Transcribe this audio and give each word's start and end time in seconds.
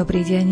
Dobrý 0.00 0.24
deň. 0.24 0.48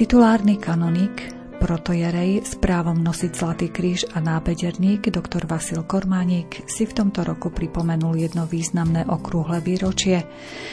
Titulárny 0.00 0.56
kanonik 0.56 1.28
protojerej 1.60 2.40
s 2.40 2.56
právom 2.56 3.04
nosiť 3.04 3.32
Zlatý 3.36 3.68
kríž 3.68 4.08
a 4.16 4.24
nábederník 4.24 5.12
doktor 5.12 5.44
Vasil 5.44 5.84
Kormánik 5.84 6.64
si 6.64 6.88
v 6.88 6.96
tomto 6.96 7.20
roku 7.20 7.52
pripomenul 7.52 8.16
jedno 8.16 8.48
významné 8.48 9.04
okrúhle 9.04 9.60
výročie. 9.60 10.24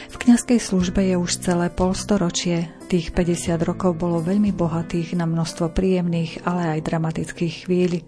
V 0.08 0.16
kňazskej 0.16 0.64
službe 0.64 1.12
je 1.12 1.20
už 1.20 1.44
celé 1.44 1.68
polstoročie. 1.68 2.72
Tých 2.88 3.12
50 3.12 3.60
rokov 3.68 4.00
bolo 4.00 4.24
veľmi 4.24 4.48
bohatých 4.56 5.20
na 5.20 5.28
množstvo 5.28 5.68
príjemných, 5.68 6.48
ale 6.48 6.80
aj 6.80 6.88
dramatických 6.88 7.68
chvíľ. 7.68 8.00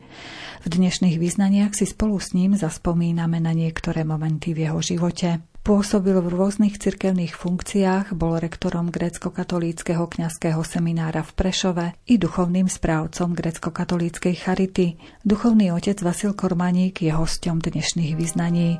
V 0.62 0.70
dnešných 0.70 1.18
význaniach 1.18 1.74
si 1.74 1.90
spolu 1.90 2.22
s 2.22 2.38
ním 2.38 2.54
zaspomíname 2.54 3.42
na 3.42 3.50
niektoré 3.50 4.06
momenty 4.06 4.54
v 4.54 4.70
jeho 4.70 4.78
živote. 4.78 5.42
Pôsobil 5.62 6.14
v 6.22 6.26
rôznych 6.26 6.78
cirkevných 6.78 7.34
funkciách, 7.34 8.14
bol 8.14 8.38
rektorom 8.38 8.94
grécko-katolíckého 8.94 10.06
kňazského 10.06 10.62
seminára 10.62 11.26
v 11.26 11.30
Prešove 11.34 11.86
i 12.06 12.14
duchovným 12.14 12.70
správcom 12.70 13.34
grécko-katolíckej 13.34 14.34
charity. 14.38 15.02
Duchovný 15.26 15.74
otec 15.74 15.98
Vasil 15.98 16.34
Kormaník 16.34 17.02
je 17.02 17.10
hosťom 17.10 17.58
dnešných 17.58 18.14
vyznaní. 18.14 18.78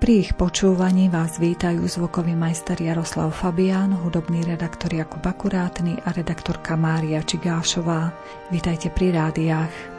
Pri 0.00 0.24
ich 0.24 0.32
počúvaní 0.32 1.12
vás 1.12 1.36
vítajú 1.36 1.84
zvukový 1.84 2.32
majster 2.36 2.80
Jaroslav 2.80 3.36
Fabián, 3.36 3.92
hudobný 4.00 4.48
redaktor 4.48 4.96
Jakub 4.96 5.24
Akurátny 5.24 6.00
a 6.04 6.12
redaktorka 6.12 6.72
Mária 6.76 7.20
Čigášová. 7.20 8.16
Vítajte 8.48 8.88
pri 8.92 9.12
rádiách. 9.12 9.97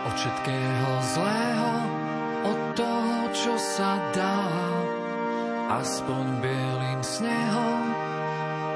Od 0.00 0.14
všetkého 0.16 0.90
zlého, 1.12 1.72
od 2.48 2.60
toho, 2.72 3.18
čo 3.36 3.54
sa 3.60 4.00
dá. 4.16 4.48
Aspoň 5.70 6.24
bielým 6.42 7.00
snehom 7.04 8.10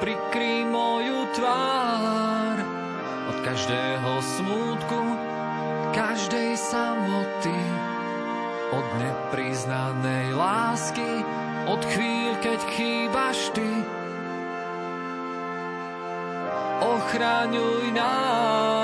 prikry 0.04 0.68
moju 0.68 1.24
tvár. 1.32 2.56
Od 3.24 3.38
každého 3.40 4.12
smútku, 4.20 5.00
každej 5.96 6.60
samoty, 6.60 7.56
od 8.68 8.86
nepriznanej 9.00 10.36
lásky, 10.36 11.24
od 11.64 11.80
chvíľ, 11.88 12.36
keď 12.44 12.60
chýbaš 12.76 13.48
ty. 13.56 13.70
Ochraňuj 16.84 17.96
nás, 17.96 18.83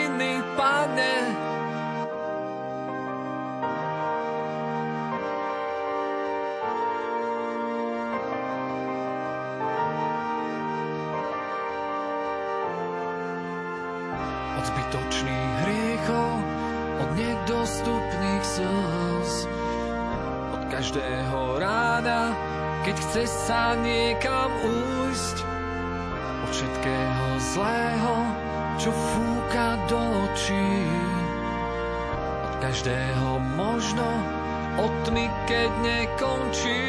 každého 20.81 21.61
rána, 21.61 22.33
keď 22.81 22.97
chce 23.05 23.29
sa 23.29 23.77
niekam 23.85 24.49
újsť, 24.65 25.37
od 26.41 26.49
všetkého 26.49 27.25
zlého, 27.53 28.15
čo 28.81 28.89
fúka 28.89 29.77
do 29.85 30.01
očí, 30.25 30.73
od 32.49 32.53
každého 32.65 33.29
možno, 33.53 34.09
od 34.81 34.89
tmy, 35.05 35.29
keď 35.45 35.69
nekončí. 35.85 36.81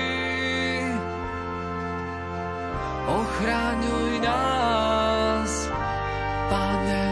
Ochráňuj 3.13 4.25
nás, 4.25 5.53
Pane, 6.49 7.07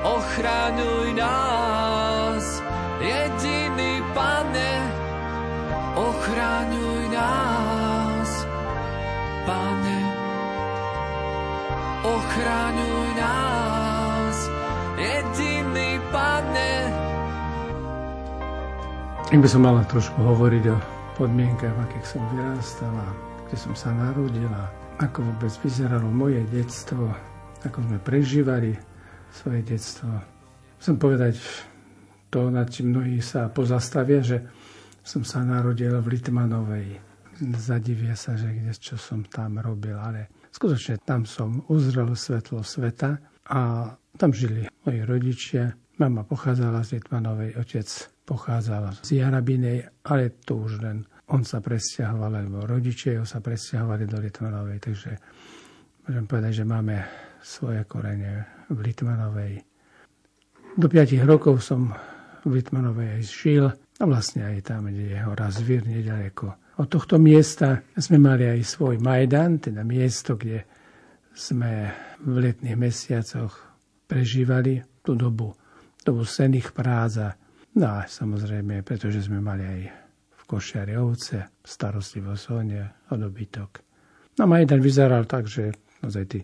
ochraňuj 0.00 1.12
nás, 1.12 1.47
ochraňuj 6.38 7.04
nás, 7.10 8.30
pane, 9.42 10.00
ochraňuj 12.06 13.08
nás, 13.18 14.36
jediný 14.94 15.98
pane. 16.14 16.72
Ak 19.34 19.38
by 19.42 19.48
som 19.50 19.66
mala 19.66 19.82
trošku 19.90 20.14
hovoriť 20.14 20.64
o 20.70 20.78
podmienkach, 21.18 21.74
v 21.74 21.80
akých 21.90 22.06
som 22.06 22.22
vyrástal 22.30 22.94
a 22.94 23.10
kde 23.50 23.56
som 23.58 23.74
sa 23.74 23.90
narodil 23.90 24.46
a 24.54 24.70
ako 25.02 25.26
vôbec 25.26 25.50
vyzeralo 25.58 26.06
moje 26.06 26.38
detstvo, 26.54 27.18
ako 27.66 27.82
sme 27.82 27.98
prežívali 27.98 28.78
svoje 29.34 29.66
detstvo. 29.66 30.06
Chcem 30.78 31.02
povedať 31.02 31.34
to, 32.30 32.46
nad 32.46 32.70
čím 32.70 32.94
mnohí 32.94 33.18
sa 33.18 33.50
pozastavia, 33.50 34.22
že 34.22 34.46
som 35.08 35.24
sa 35.24 35.40
narodil 35.40 35.96
v 36.04 36.20
Litmanovej. 36.20 37.00
Zadivia 37.56 38.12
sa, 38.12 38.36
že 38.36 38.52
kde, 38.52 38.76
čo 38.76 39.00
som 39.00 39.24
tam 39.24 39.56
robil, 39.56 39.96
ale 39.96 40.28
skutočne 40.52 41.00
tam 41.00 41.24
som 41.24 41.64
uzrel 41.72 42.12
svetlo 42.12 42.60
sveta 42.60 43.16
a 43.48 43.88
tam 44.20 44.30
žili 44.36 44.68
moji 44.84 45.00
rodičia. 45.08 45.72
Mama 45.96 46.28
pochádzala 46.28 46.84
z 46.84 47.00
Litmanovej, 47.00 47.56
otec 47.56 47.88
pochádzal 48.28 49.00
z 49.00 49.24
Jarabinej, 49.24 49.88
ale 50.04 50.36
to 50.44 50.68
už 50.68 50.84
len 50.84 51.08
on 51.32 51.40
sa 51.40 51.64
presťahoval, 51.64 52.44
alebo 52.44 52.68
rodičia 52.68 53.24
sa 53.24 53.40
presťahovali 53.40 54.04
do 54.04 54.20
Litmanovej, 54.20 54.78
takže 54.84 55.10
môžem 56.04 56.24
povedať, 56.28 56.52
že 56.52 56.64
máme 56.68 56.96
svoje 57.40 57.80
korene 57.88 58.44
v 58.68 58.78
Litmanovej. 58.84 59.52
Do 60.76 60.86
5 60.86 61.24
rokov 61.24 61.64
som 61.64 61.96
v 62.44 62.60
Litmanovej 62.60 63.18
aj 63.18 63.22
žil 63.24 63.64
a 63.98 64.02
vlastne 64.06 64.46
aj 64.46 64.58
tam, 64.62 64.86
kde 64.86 65.14
je 65.14 65.18
hora 65.26 65.50
Zvír, 65.50 65.82
nedaleko. 65.82 66.54
Od 66.78 66.86
tohto 66.86 67.18
miesta 67.18 67.82
sme 67.98 68.22
mali 68.22 68.46
aj 68.46 68.62
svoj 68.62 69.02
Majdan, 69.02 69.58
teda 69.58 69.82
miesto, 69.82 70.38
kde 70.38 70.62
sme 71.34 71.90
v 72.22 72.34
letných 72.38 72.78
mesiacoch 72.78 73.54
prežívali 74.06 74.78
tú 75.02 75.18
dobu, 75.18 75.50
dobu 76.06 76.22
sených 76.22 76.70
práza. 76.70 77.34
No 77.74 77.98
a 77.98 78.06
samozrejme, 78.06 78.86
pretože 78.86 79.26
sme 79.26 79.42
mali 79.42 79.66
aj 79.66 79.80
v 80.30 80.42
košiari 80.46 80.94
ovce, 80.94 81.58
starostlivosť 81.66 82.44
o 82.54 82.60
ne, 82.62 82.82
o 83.10 83.14
dobytok. 83.18 83.70
No 84.38 84.46
Majdan 84.46 84.78
vyzeral 84.78 85.26
tak, 85.26 85.50
že 85.50 85.74
naozaj 86.06 86.24
tí 86.30 86.40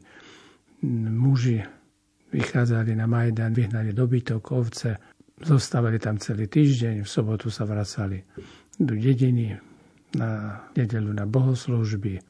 muži 1.15 1.63
vychádzali 2.35 2.99
na 2.99 3.07
Majdan, 3.07 3.55
vyhnali 3.55 3.95
dobytok, 3.95 4.43
ovce, 4.51 5.14
zostávali 5.43 5.99
tam 5.99 6.21
celý 6.21 6.47
týždeň, 6.47 7.03
v 7.03 7.09
sobotu 7.09 7.51
sa 7.51 7.67
vracali 7.67 8.23
do 8.79 8.95
dediny, 8.95 9.55
na 10.15 10.63
nedelu 10.79 11.11
na 11.11 11.27
bohoslužby, 11.27 12.23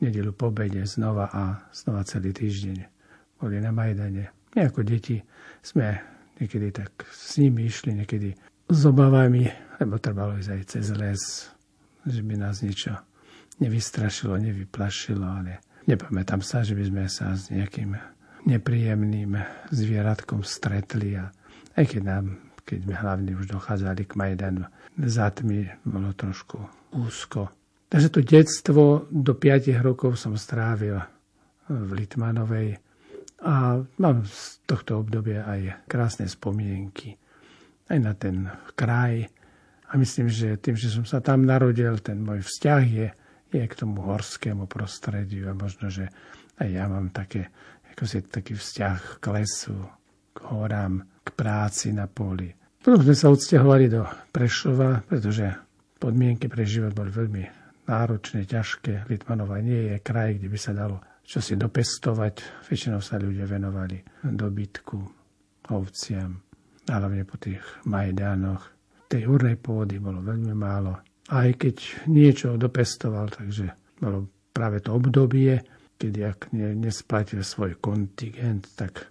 nedelu 0.00 0.32
po 0.32 0.48
obede 0.48 0.80
znova 0.88 1.28
a 1.28 1.68
znova 1.72 2.00
celý 2.08 2.32
týždeň 2.32 2.78
boli 3.36 3.60
na 3.60 3.72
Majdane. 3.72 4.32
My 4.56 4.72
ako 4.72 4.80
deti 4.88 5.20
sme 5.60 6.00
niekedy 6.40 6.72
tak 6.72 7.04
s 7.12 7.36
nimi 7.36 7.68
išli, 7.68 7.92
niekedy 7.92 8.32
s 8.72 8.80
obavami, 8.88 9.44
lebo 9.76 10.00
trvalo 10.00 10.40
ísť 10.40 10.52
aj 10.52 10.62
cez 10.64 10.86
les, 10.96 11.22
že 12.08 12.20
by 12.24 12.34
nás 12.40 12.64
niečo 12.64 12.96
nevystrašilo, 13.60 14.36
nevyplašilo, 14.40 15.24
ale 15.24 15.60
nepamätám 15.84 16.40
sa, 16.40 16.64
že 16.64 16.72
by 16.72 16.84
sme 16.88 17.04
sa 17.08 17.36
s 17.36 17.52
nejakým 17.52 17.96
nepríjemným 18.48 19.36
zvieratkom 19.72 20.40
stretli 20.40 21.20
a 21.20 21.28
aj 21.76 21.84
keď 21.84 22.02
nám, 22.04 22.24
keď 22.66 22.78
sme 22.82 22.94
hlavne 22.98 23.30
už 23.38 23.46
dochádzali 23.46 24.02
k 24.04 24.12
Majdanu, 24.18 24.66
za 24.98 25.30
tmy 25.30 25.70
bolo 25.86 26.10
trošku 26.12 26.58
úzko. 26.98 27.48
Takže 27.86 28.10
to 28.10 28.20
detstvo 28.26 29.06
do 29.08 29.32
5 29.38 29.70
rokov 29.78 30.18
som 30.18 30.34
strávil 30.34 30.98
v 31.70 31.90
Litmanovej 31.94 32.82
a 33.46 33.78
mám 33.78 34.26
z 34.26 34.58
tohto 34.66 35.06
obdobia 35.06 35.46
aj 35.46 35.86
krásne 35.86 36.26
spomienky 36.26 37.14
aj 37.86 37.98
na 38.02 38.12
ten 38.18 38.50
kraj. 38.74 39.30
A 39.86 39.94
myslím, 39.94 40.26
že 40.26 40.58
tým, 40.58 40.74
že 40.74 40.90
som 40.90 41.06
sa 41.06 41.22
tam 41.22 41.46
narodil, 41.46 42.02
ten 42.02 42.18
môj 42.18 42.42
vzťah 42.42 42.82
je, 42.82 43.08
je 43.54 43.62
k 43.62 43.78
tomu 43.78 44.02
horskému 44.02 44.66
prostrediu 44.66 45.46
a 45.46 45.54
možno, 45.54 45.86
že 45.86 46.10
aj 46.58 46.66
ja 46.66 46.90
mám 46.90 47.14
také 47.14 47.46
ako 47.96 48.04
si 48.04 48.20
taký 48.28 48.52
vzťah 48.52 49.24
k 49.24 49.26
lesu, 49.32 49.80
k 50.36 50.38
horám, 50.52 51.00
k 51.26 51.28
práci 51.34 51.90
na 51.90 52.06
poli. 52.06 52.54
Potom 52.78 53.02
sme 53.02 53.18
sa 53.18 53.34
odsťahovali 53.34 53.86
do 53.90 54.06
Prešova, 54.30 55.02
pretože 55.02 55.50
podmienky 55.98 56.46
pre 56.46 56.62
život 56.62 56.94
boli 56.94 57.10
veľmi 57.10 57.44
náročné, 57.90 58.46
ťažké. 58.46 59.10
Litvanova 59.10 59.58
nie 59.58 59.90
je 59.90 59.96
kraj, 59.98 60.38
kde 60.38 60.46
by 60.46 60.58
sa 60.58 60.70
dalo 60.70 61.02
čo 61.26 61.42
si 61.42 61.58
dopestovať. 61.58 62.64
Väčšinou 62.70 63.02
sa 63.02 63.18
ľudia 63.18 63.50
venovali 63.50 63.98
dobytku, 64.22 64.98
ovciam, 65.74 66.38
hlavne 66.86 67.26
po 67.26 67.36
tých 67.36 67.60
Majdánoch. 67.90 68.62
Tej 69.10 69.26
urnej 69.26 69.58
pôdy 69.58 69.98
bolo 69.98 70.22
veľmi 70.22 70.54
málo. 70.54 71.02
Aj 71.26 71.50
keď 71.50 72.06
niečo 72.06 72.54
dopestoval, 72.54 73.34
takže 73.34 73.98
bolo 73.98 74.30
práve 74.54 74.78
to 74.78 74.94
obdobie, 74.94 75.58
kedy 75.98 76.20
ak 76.22 76.54
nesplatil 76.54 77.42
svoj 77.42 77.82
kontingent, 77.82 78.70
tak 78.78 79.10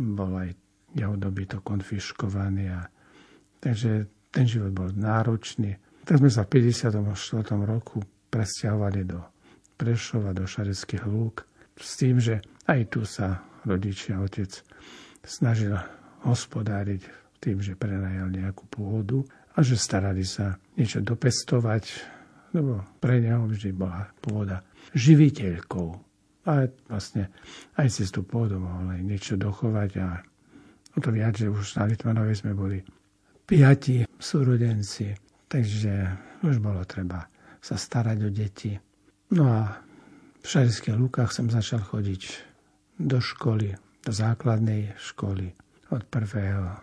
bol 0.00 0.32
aj 0.40 0.56
jeho 0.92 1.16
dobytok 1.16 1.64
konfiškovaný. 1.64 2.64
A, 2.72 2.86
takže 3.60 4.06
ten 4.32 4.48
život 4.48 4.72
bol 4.72 4.88
náročný. 4.92 5.76
Tak 6.02 6.18
sme 6.18 6.30
sa 6.32 6.42
v 6.48 6.58
54. 6.72 6.98
roku 7.62 8.02
presťahovali 8.32 9.00
do 9.04 9.20
Prešova, 9.76 10.32
do 10.32 10.48
Šareckých 10.48 11.04
lúk, 11.04 11.44
s 11.76 11.98
tým, 11.98 12.22
že 12.22 12.38
aj 12.68 12.80
tu 12.92 13.02
sa 13.02 13.42
rodičia, 13.66 14.18
otec 14.22 14.50
snažil 15.22 15.74
hospodáriť 16.22 17.02
tým, 17.42 17.58
že 17.58 17.74
prenajal 17.74 18.30
nejakú 18.30 18.66
pôdu 18.70 19.26
a 19.52 19.58
že 19.60 19.74
starali 19.74 20.22
sa 20.22 20.56
niečo 20.78 21.02
dopestovať, 21.02 21.84
lebo 22.54 22.86
pre 23.02 23.18
neho 23.18 23.44
vždy 23.46 23.70
bola 23.74 24.06
pôda 24.22 24.62
živiteľkou. 24.94 25.88
A 26.42 26.66
vlastne 26.90 27.30
aj 27.78 27.88
cez 27.90 28.10
tú 28.10 28.26
pôdu 28.26 28.58
mohol 28.58 28.98
aj 28.98 29.02
niečo 29.02 29.34
dochovať 29.38 29.90
a 30.02 30.08
o 30.92 30.98
to 31.00 31.08
viac, 31.10 31.36
že 31.36 31.48
už 31.48 31.80
na 31.80 31.88
Litvanovej 31.88 32.44
sme 32.44 32.52
boli 32.52 32.78
piati 33.48 34.04
súrodenci, 34.16 35.12
takže 35.48 35.92
už 36.44 36.58
bolo 36.62 36.84
treba 36.84 37.26
sa 37.62 37.78
starať 37.78 38.18
o 38.26 38.30
deti. 38.34 38.74
No 39.32 39.46
a 39.46 39.60
v 40.42 40.46
Šarických 40.46 40.98
lúkach 40.98 41.30
som 41.30 41.46
začal 41.46 41.78
chodiť 41.78 42.22
do 42.98 43.22
školy, 43.22 43.78
do 44.02 44.10
základnej 44.10 44.98
školy 44.98 45.54
od 45.94 46.02
prvého 46.10 46.74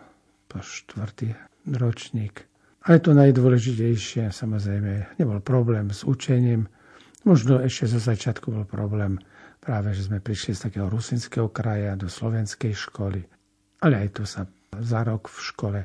po 0.48 0.64
štvrtý 0.64 1.36
ročník. 1.76 2.48
A 2.88 2.96
je 2.96 3.00
to 3.04 3.12
najdôležitejšie, 3.12 4.32
samozrejme, 4.32 5.20
nebol 5.20 5.38
problém 5.44 5.92
s 5.92 6.00
učením. 6.00 6.64
Možno 7.28 7.60
ešte 7.60 7.92
zo 7.92 8.00
začiatku 8.00 8.48
bol 8.48 8.64
problém 8.64 9.20
práve, 9.60 9.92
že 9.92 10.08
sme 10.08 10.24
prišli 10.24 10.56
z 10.56 10.72
takého 10.72 10.88
rusinského 10.88 11.52
kraja 11.52 11.92
do 12.00 12.08
slovenskej 12.08 12.72
školy. 12.72 13.28
Ale 13.80 14.06
aj 14.06 14.08
to 14.16 14.22
sa 14.28 14.44
za 14.80 15.00
rok 15.04 15.28
v 15.28 15.38
škole 15.40 15.80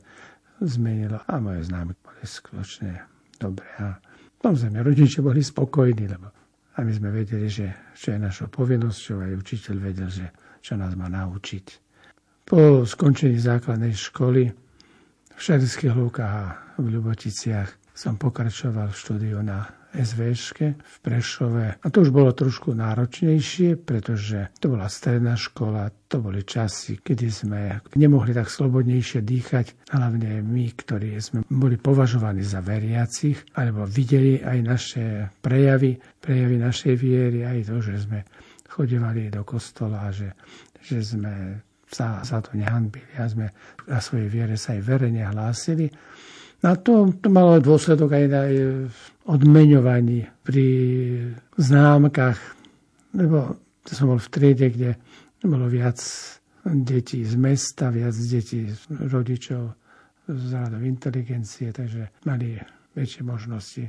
zmenilo 0.62 1.19
a 1.25 1.39
moje 1.39 1.68
známy 1.68 1.95
boli 2.00 2.24
skutočne 2.24 2.92
dobré. 3.39 3.68
A 3.80 4.00
samozrejme, 4.39 4.83
rodičia 4.83 5.24
boli 5.24 5.44
spokojní, 5.44 6.06
lebo 6.07 6.27
a 6.75 6.83
my 6.83 6.92
sme 6.92 7.07
vedeli, 7.07 7.47
že 7.47 7.95
čo 7.95 8.12
je 8.12 8.19
našou 8.19 8.51
povinnosťou, 8.51 9.24
aj 9.24 9.39
učiteľ 9.39 9.75
vedel, 9.80 10.12
že 10.12 10.27
čo 10.59 10.75
nás 10.75 10.92
má 11.00 11.07
naučiť. 11.07 11.65
Po 12.45 12.83
skončení 12.83 13.39
základnej 13.39 13.95
školy 13.95 14.51
v 15.31 15.39
Šarických 15.39 15.95
lúkach 15.95 16.33
a 16.36 16.45
v 16.75 17.00
Ľuboticiach 17.00 17.95
som 17.95 18.19
pokračoval 18.19 18.91
v 18.91 19.00
štúdiu 19.00 19.39
na 19.39 19.63
SVŠke 19.95 20.68
v 20.75 20.95
Prešove. 21.00 21.65
A 21.80 21.88
to 21.88 22.03
už 22.03 22.12
bolo 22.12 22.36
trošku 22.36 22.75
náročnejšie, 22.75 23.80
pretože 23.80 24.51
to 24.59 24.75
bola 24.75 24.92
stredná 24.92 25.39
škola, 25.39 25.88
to 26.12 26.19
boli 26.19 26.44
časy, 26.44 27.00
kedy 27.00 27.27
sme 27.31 27.62
nemohli 27.95 28.36
tak 28.36 28.51
slobodnejšie 28.51 29.24
dýchať, 29.24 29.92
hlavne 29.95 30.44
my, 30.44 30.65
ktorí 30.75 31.15
sme 31.24 31.47
boli 31.47 31.80
považovaní 31.80 32.44
za 32.44 32.59
veriacich, 32.59 33.39
alebo 33.56 33.88
videli 33.88 34.44
aj 34.44 34.57
naše 34.62 35.06
prejavy, 35.39 35.95
prejavy 36.19 36.56
našej 36.59 36.94
viery, 37.00 37.48
aj 37.48 37.71
to, 37.71 37.77
že 37.80 38.06
sme 38.06 38.19
chodevali 38.68 39.31
do 39.31 39.48
kostola, 39.48 40.12
že, 40.12 40.36
že 40.83 41.00
sme 41.00 41.63
sa 41.95 42.19
za 42.25 42.41
to 42.41 42.57
nehanbili 42.57 43.07
a 43.15 43.30
sme 43.30 43.48
na 43.88 44.01
svojej 44.01 44.27
viere 44.27 44.56
sa 44.59 44.75
aj 44.75 44.81
verejne 44.83 45.24
hlásili. 45.31 45.88
A 46.63 46.75
to, 46.79 47.11
to 47.19 47.27
malo 47.27 47.59
dôsledok 47.59 48.15
aj 48.15 48.25
na 48.31 48.41
odmeňovaní 49.27 50.25
pri 50.45 50.67
známkach, 51.59 52.39
lebo 53.17 53.59
to 53.85 53.91
som 53.93 54.09
bol 54.09 54.19
v 54.21 54.31
triede, 54.31 54.67
kde 54.71 54.89
bolo 55.45 55.69
viac 55.69 55.99
detí 56.65 57.21
z 57.21 57.35
mesta, 57.37 57.93
viac 57.93 58.15
detí 58.17 58.65
z 58.71 58.81
rodičov 59.11 59.77
z 60.25 60.57
radov 60.57 60.81
inteligencie, 60.81 61.69
takže 61.69 62.25
mali 62.25 62.57
väčšie 62.97 63.21
možnosti 63.21 63.85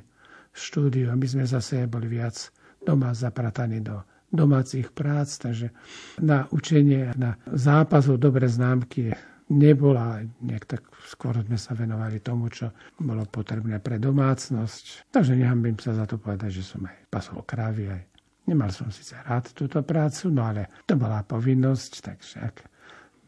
štúdiu. 0.52 1.08
My 1.16 1.24
sme 1.24 1.48
zase 1.48 1.88
boli 1.88 2.12
viac 2.12 2.52
doma 2.84 3.16
zaprataní 3.16 3.80
do 3.80 4.04
domácich 4.28 4.92
prác, 4.92 5.32
takže 5.40 5.72
na 6.20 6.44
učenie, 6.52 7.14
na 7.16 7.40
zápas 7.48 8.10
o 8.12 8.20
dobré 8.20 8.50
známky 8.50 9.16
nebola. 9.50 10.22
Nejak 10.42 10.64
tak 10.66 10.82
skôr 11.06 11.38
sme 11.42 11.58
sa 11.58 11.74
venovali 11.74 12.18
tomu, 12.22 12.50
čo 12.50 12.74
bolo 12.98 13.26
potrebné 13.26 13.78
pre 13.78 13.98
domácnosť. 14.00 15.10
Takže 15.12 15.38
nehambím 15.38 15.78
sa 15.78 15.94
za 15.94 16.06
to 16.06 16.18
povedať, 16.18 16.62
že 16.62 16.64
som 16.66 16.82
aj 16.86 16.96
pasol 17.10 17.42
kravy. 17.46 17.90
Aj. 17.90 18.02
Nemal 18.46 18.70
som 18.70 18.90
síce 18.90 19.18
rád 19.26 19.50
túto 19.54 19.82
prácu, 19.82 20.30
no 20.30 20.46
ale 20.46 20.70
to 20.86 20.94
bola 20.94 21.22
povinnosť, 21.26 21.92
takže 22.02 22.36
ak 22.42 22.56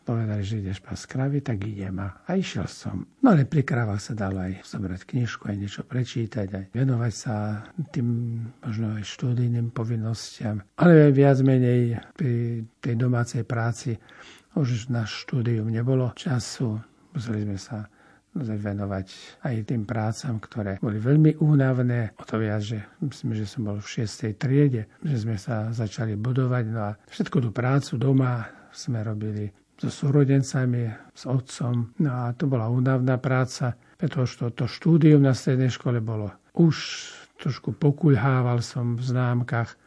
povedali, 0.08 0.40
že 0.40 0.64
ideš 0.64 0.80
pas 0.80 0.96
kravy, 1.04 1.44
tak 1.44 1.60
idem 1.68 2.00
a, 2.00 2.24
a 2.24 2.32
išiel 2.32 2.64
som. 2.64 3.04
No 3.20 3.36
ale 3.36 3.44
pri 3.44 3.60
kravách 3.60 4.00
sa 4.00 4.16
dalo 4.16 4.40
aj 4.40 4.64
zobrať 4.64 5.04
knižku, 5.04 5.52
aj 5.52 5.56
niečo 5.60 5.82
prečítať, 5.84 6.48
aj 6.48 6.64
venovať 6.72 7.12
sa 7.12 7.60
tým 7.92 8.40
možno 8.64 8.96
aj 8.96 9.04
študijným 9.04 9.68
povinnostiam. 9.68 10.64
Ale 10.80 11.12
viac 11.12 11.44
menej 11.44 12.00
pri 12.16 12.64
tej 12.80 12.94
domácej 12.96 13.44
práci 13.44 14.00
už 14.58 14.90
na 14.90 15.06
štúdium 15.06 15.70
nebolo 15.70 16.10
času. 16.18 16.82
Museli 17.14 17.46
sme 17.46 17.58
sa 17.58 17.86
venovať 18.38 19.06
aj 19.46 19.54
tým 19.66 19.82
prácam, 19.82 20.38
ktoré 20.38 20.78
boli 20.78 20.98
veľmi 21.02 21.42
únavné. 21.42 22.14
O 22.20 22.24
to 22.26 22.38
viac, 22.38 22.62
že 22.62 22.82
myslím, 23.02 23.34
že 23.34 23.48
som 23.48 23.66
bol 23.66 23.78
v 23.82 23.88
šiestej 23.88 24.38
triede, 24.38 24.86
že 25.02 25.16
sme 25.26 25.34
sa 25.40 25.72
začali 25.74 26.14
budovať. 26.14 26.64
No 26.70 26.80
a 26.92 26.96
všetku 27.10 27.42
tú 27.42 27.50
prácu 27.50 27.98
doma 27.98 28.46
sme 28.70 29.02
robili 29.02 29.50
so 29.78 29.90
súrodencami, 29.90 30.90
s 31.14 31.22
otcom. 31.26 31.94
No 32.02 32.10
a 32.10 32.34
to 32.34 32.50
bola 32.50 32.70
únavná 32.70 33.18
práca, 33.18 33.74
pretože 33.98 34.38
to, 34.38 34.50
to 34.54 34.66
štúdium 34.66 35.22
na 35.22 35.34
strednej 35.34 35.70
škole 35.70 35.98
bolo 36.02 36.30
už 36.58 36.76
trošku 37.38 37.70
pokulhával 37.78 38.58
som 38.60 38.98
v 38.98 39.02
známkach, 39.06 39.78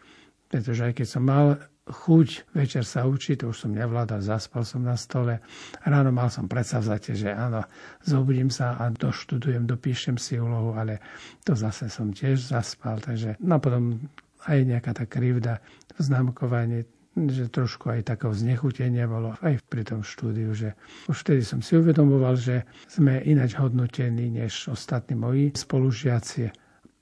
pretože 0.48 0.88
aj 0.88 0.94
keď 1.04 1.08
som 1.08 1.24
mal 1.28 1.60
chuť 1.90 2.54
večer 2.54 2.86
sa 2.86 3.10
učiť, 3.10 3.42
to 3.42 3.50
už 3.50 3.66
som 3.66 3.72
nevládal, 3.74 4.22
zaspal 4.22 4.62
som 4.62 4.86
na 4.86 4.94
stole. 4.94 5.42
Ráno 5.82 6.14
mal 6.14 6.30
som 6.30 6.46
predsavzatie, 6.46 7.18
že 7.18 7.34
áno, 7.34 7.66
zobudím 8.06 8.54
sa 8.54 8.78
a 8.78 8.94
doštudujem, 8.94 9.66
dopíšem 9.66 10.22
si 10.22 10.38
úlohu, 10.38 10.78
ale 10.78 11.02
to 11.42 11.58
zase 11.58 11.90
som 11.90 12.14
tiež 12.14 12.54
zaspal, 12.54 13.02
takže 13.02 13.42
no 13.42 13.58
potom 13.58 13.98
aj 14.46 14.58
nejaká 14.62 14.94
tá 14.94 15.06
krivda 15.10 15.58
v 15.98 16.00
známkovaní 16.02 16.86
že 17.12 17.52
trošku 17.52 17.92
aj 17.92 18.08
takého 18.08 18.32
znechutenia 18.32 19.04
bolo 19.04 19.36
aj 19.44 19.60
pri 19.68 19.84
tom 19.84 20.00
štúdiu, 20.00 20.56
že 20.56 20.80
už 21.12 21.28
vtedy 21.28 21.44
som 21.44 21.60
si 21.60 21.76
uvedomoval, 21.76 22.40
že 22.40 22.64
sme 22.88 23.20
inač 23.28 23.60
hodnotení 23.60 24.32
než 24.32 24.72
ostatní 24.72 25.20
moji 25.20 25.52
spolužiaci. 25.52 26.56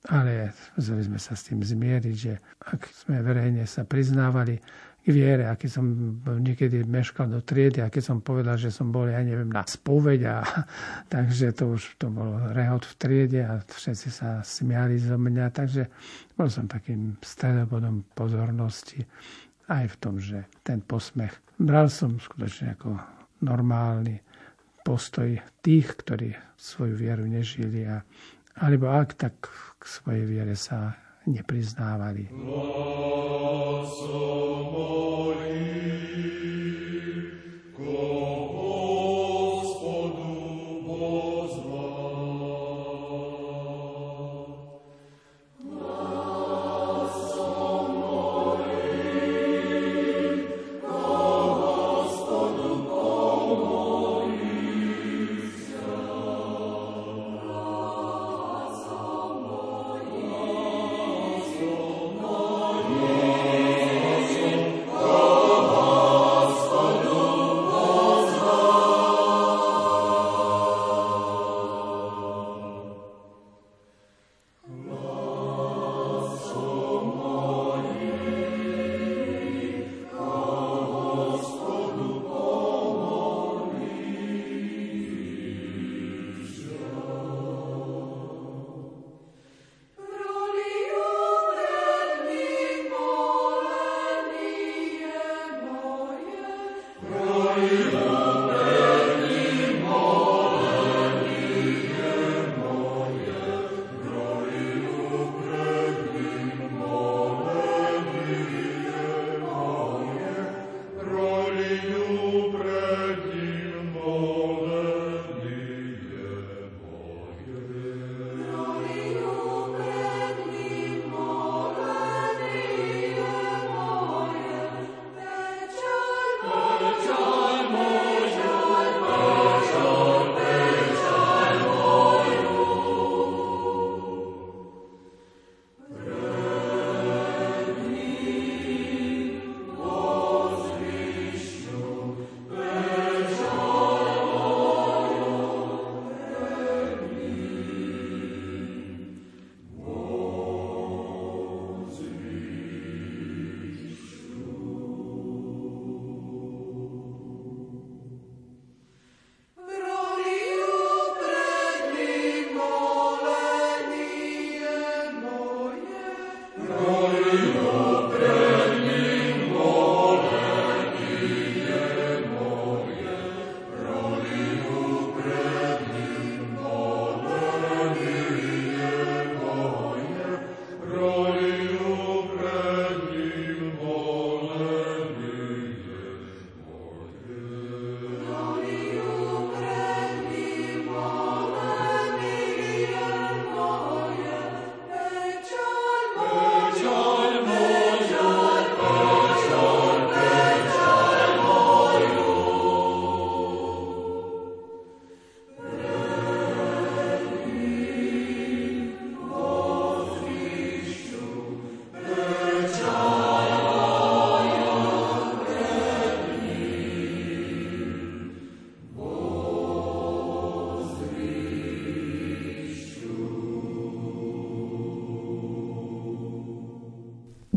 Ale 0.08 0.56
museli 0.80 1.04
sme 1.04 1.20
sa 1.20 1.36
s 1.36 1.52
tým 1.52 1.60
zmieriť, 1.60 2.16
že 2.16 2.40
ak 2.72 2.88
sme 2.88 3.20
verejne 3.20 3.68
sa 3.68 3.84
priznávali 3.84 4.56
k 5.04 5.08
viere, 5.12 5.48
a 5.48 5.60
som 5.68 5.92
niekedy 6.24 6.88
meškal 6.88 7.28
do 7.28 7.44
triedy 7.44 7.84
a 7.84 7.92
keď 7.92 8.04
som 8.04 8.18
povedal, 8.24 8.56
že 8.56 8.72
som 8.72 8.92
bol, 8.92 9.12
ja 9.12 9.20
neviem, 9.20 9.52
na 9.52 9.64
spoveď 9.68 10.20
a 10.28 10.36
takže 11.14 11.52
to 11.52 11.76
už 11.76 12.00
to 12.00 12.08
bol 12.08 12.36
rehot 12.56 12.88
v 12.88 12.94
triede 12.96 13.42
a 13.44 13.60
všetci 13.64 14.08
sa 14.08 14.40
smiali 14.40 14.96
zo 15.00 15.20
mňa, 15.20 15.46
takže 15.52 15.88
bol 16.36 16.48
som 16.48 16.68
takým 16.68 17.20
stredobodom 17.20 18.08
pozornosti 18.16 19.04
aj 19.68 19.86
v 19.88 19.96
tom, 20.00 20.16
že 20.20 20.48
ten 20.64 20.80
posmech 20.80 21.36
bral 21.60 21.92
som 21.92 22.16
skutočne 22.20 22.76
ako 22.80 22.96
normálny 23.44 24.20
postoj 24.84 25.38
tých, 25.60 25.88
ktorí 26.02 26.34
svoju 26.56 26.96
vieru 26.96 27.24
nežili, 27.28 27.88
a, 27.88 28.04
alebo 28.60 28.92
ak 28.92 29.16
tak 29.16 29.36
k 29.80 29.84
svojej 29.88 30.24
viere 30.28 30.56
sa 30.60 30.92
nepriznávali. 31.24 32.28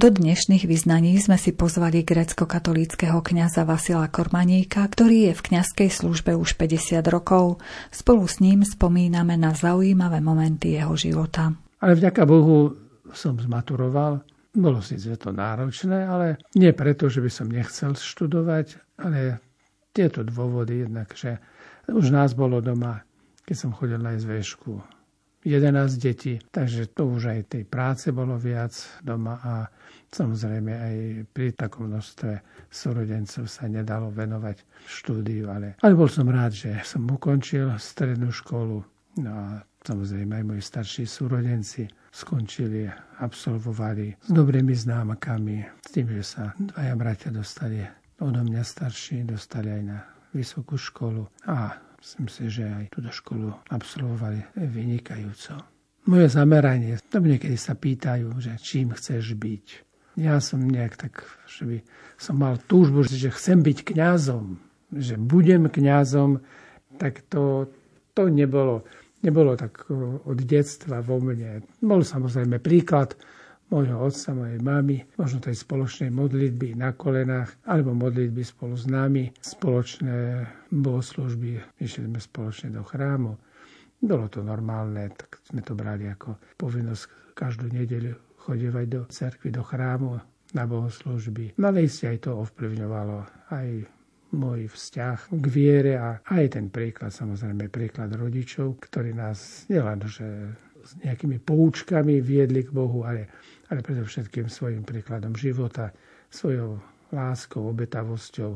Do 0.02 0.10
dnešných 0.10 0.66
vyznaní 0.66 1.14
sme 1.22 1.38
si 1.38 1.54
pozvali 1.54 2.02
grecko-katolíckého 2.02 3.22
kňaza 3.22 3.62
Vasila 3.62 4.10
Kormaníka, 4.10 4.82
ktorý 4.82 5.30
je 5.30 5.32
v 5.38 5.44
kňazskej 5.46 5.94
službe 5.94 6.34
už 6.34 6.58
50 6.58 7.06
rokov. 7.06 7.62
Spolu 7.94 8.26
s 8.26 8.42
ním 8.42 8.66
spomíname 8.66 9.38
na 9.38 9.54
zaujímavé 9.54 10.18
momenty 10.18 10.74
jeho 10.74 10.98
života. 10.98 11.54
Ale 11.78 11.94
vďaka 11.94 12.26
Bohu 12.26 12.74
som 13.14 13.38
zmaturoval. 13.38 14.26
Bolo 14.50 14.82
síce 14.82 15.14
to 15.14 15.30
náročné, 15.30 16.02
ale 16.02 16.42
nie 16.58 16.74
preto, 16.74 17.06
že 17.06 17.22
by 17.22 17.30
som 17.30 17.46
nechcel 17.46 17.94
študovať, 17.94 18.98
ale 19.06 19.38
tieto 19.94 20.26
dôvody 20.26 20.82
jednak, 20.82 21.14
že 21.14 21.38
už 21.86 22.10
nás 22.10 22.34
bolo 22.34 22.58
doma, 22.58 23.06
keď 23.46 23.54
som 23.54 23.70
chodil 23.70 24.02
na 24.02 24.18
SVŠku 24.18 24.82
11 25.42 25.98
detí, 25.98 26.38
takže 26.54 26.94
to 26.94 27.06
už 27.06 27.34
aj 27.34 27.58
tej 27.58 27.64
práce 27.66 28.10
bolo 28.14 28.38
viac 28.38 28.74
doma 29.02 29.42
a 29.42 29.54
samozrejme 30.12 30.72
aj 30.72 30.96
pri 31.32 31.56
takom 31.56 31.88
množstve 31.88 32.44
súrodencov 32.68 33.48
sa 33.48 33.66
nedalo 33.66 34.12
venovať 34.12 34.60
štúdiu, 34.84 35.48
ale, 35.48 35.80
ale 35.80 35.94
bol 35.96 36.06
som 36.06 36.28
rád, 36.28 36.52
že 36.52 36.70
som 36.84 37.08
ukončil 37.08 37.72
strednú 37.80 38.28
školu. 38.30 38.84
No 39.20 39.30
a 39.32 39.60
samozrejme 39.84 40.40
aj 40.40 40.44
moji 40.44 40.62
starší 40.62 41.04
súrodenci 41.08 41.88
skončili, 42.12 42.88
absolvovali 43.20 44.20
s 44.20 44.30
dobrými 44.32 44.72
známkami, 44.72 45.56
s 45.84 45.90
tým, 45.92 46.06
že 46.20 46.24
sa 46.24 46.42
dvaja 46.56 46.94
bratia 46.96 47.30
dostali 47.32 47.80
odo 48.20 48.40
mňa 48.44 48.62
starší, 48.62 49.26
dostali 49.26 49.68
aj 49.68 49.82
na 49.82 49.98
vysokú 50.32 50.76
školu 50.78 51.28
a 51.48 51.76
Myslím 52.02 52.26
si, 52.26 52.50
že 52.50 52.66
aj 52.66 52.90
túto 52.90 53.14
školu 53.14 53.54
absolvovali 53.70 54.42
vynikajúco. 54.58 55.54
Moje 56.10 56.34
zameranie, 56.34 56.98
to 56.98 57.22
niekedy 57.22 57.54
sa 57.54 57.78
pýtajú, 57.78 58.26
že 58.42 58.58
čím 58.58 58.90
chceš 58.90 59.38
byť. 59.38 59.66
Ja 60.18 60.44
som 60.44 60.68
nejak 60.68 61.00
tak, 61.00 61.24
že 61.48 61.62
by 61.64 61.78
som 62.20 62.36
mal 62.36 62.60
túžbu, 62.68 63.02
že 63.08 63.32
chcem 63.32 63.64
byť 63.64 63.78
kňazom, 63.96 64.60
že 64.92 65.16
budem 65.16 65.72
kňazom, 65.72 66.44
tak 67.00 67.24
to, 67.32 67.72
to 68.12 68.28
nebolo, 68.28 68.84
nebolo 69.24 69.56
tak 69.56 69.88
od 70.28 70.38
detstva 70.44 71.00
vo 71.00 71.16
mne. 71.16 71.64
Bol 71.80 72.04
samozrejme 72.04 72.60
príklad 72.60 73.16
môjho 73.72 74.04
otca, 74.04 74.36
mojej 74.36 74.60
mamy, 74.60 75.00
možno 75.16 75.40
tej 75.40 75.56
spoločnej 75.56 76.12
modlitby 76.12 76.76
na 76.76 76.92
kolenách, 76.92 77.56
alebo 77.64 77.96
modlitby 77.96 78.44
spolu 78.44 78.76
s 78.76 78.84
nami, 78.84 79.32
spoločné 79.40 80.44
bohoslužby, 80.68 81.80
išli 81.80 82.04
sme 82.04 82.20
spoločne 82.20 82.76
do 82.76 82.84
chrámu. 82.84 83.32
Bolo 83.96 84.28
to 84.28 84.44
normálne, 84.44 85.08
tak 85.16 85.40
sme 85.48 85.64
to 85.64 85.72
brali 85.72 86.04
ako 86.04 86.36
povinnosť 86.60 87.32
každú 87.32 87.72
nedeľu 87.72 88.31
chodievať 88.42 88.86
do 88.90 89.00
cerkvy, 89.06 89.48
do 89.54 89.62
chrámu 89.62 90.18
na 90.52 90.64
bohoslužby. 90.66 91.56
Ale 91.56 91.86
aj 91.86 92.18
to 92.22 92.36
ovplyvňovalo 92.42 93.48
aj 93.54 93.68
môj 94.32 94.68
vzťah 94.72 95.18
k 95.28 95.46
viere 95.52 95.92
a 96.00 96.24
aj 96.24 96.56
ten 96.56 96.66
príklad, 96.72 97.12
samozrejme 97.12 97.68
príklad 97.68 98.16
rodičov, 98.16 98.80
ktorí 98.80 99.12
nás 99.12 99.68
nielen, 99.68 100.00
že 100.08 100.26
s 100.82 100.98
nejakými 101.04 101.38
poučkami 101.38 102.18
viedli 102.18 102.64
k 102.66 102.74
Bohu, 102.74 103.06
ale 103.06 103.28
ale 103.72 103.80
predovšetkým 103.80 104.52
svojim 104.52 104.84
príkladom 104.84 105.32
života, 105.32 105.96
svojou 106.28 106.76
láskou, 107.08 107.72
obetavosťou, 107.72 108.52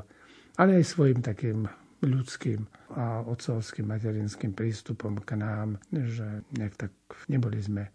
ale 0.60 0.76
aj 0.76 0.84
svojim 0.92 1.24
takým 1.24 1.64
ľudským 2.04 2.68
a 2.92 3.24
otcovským 3.24 3.88
materinským 3.88 4.52
prístupom 4.52 5.16
k 5.24 5.40
nám, 5.40 5.80
že 5.88 6.44
nejak 6.52 6.76
tak 6.76 6.92
neboli 7.32 7.56
sme 7.64 7.88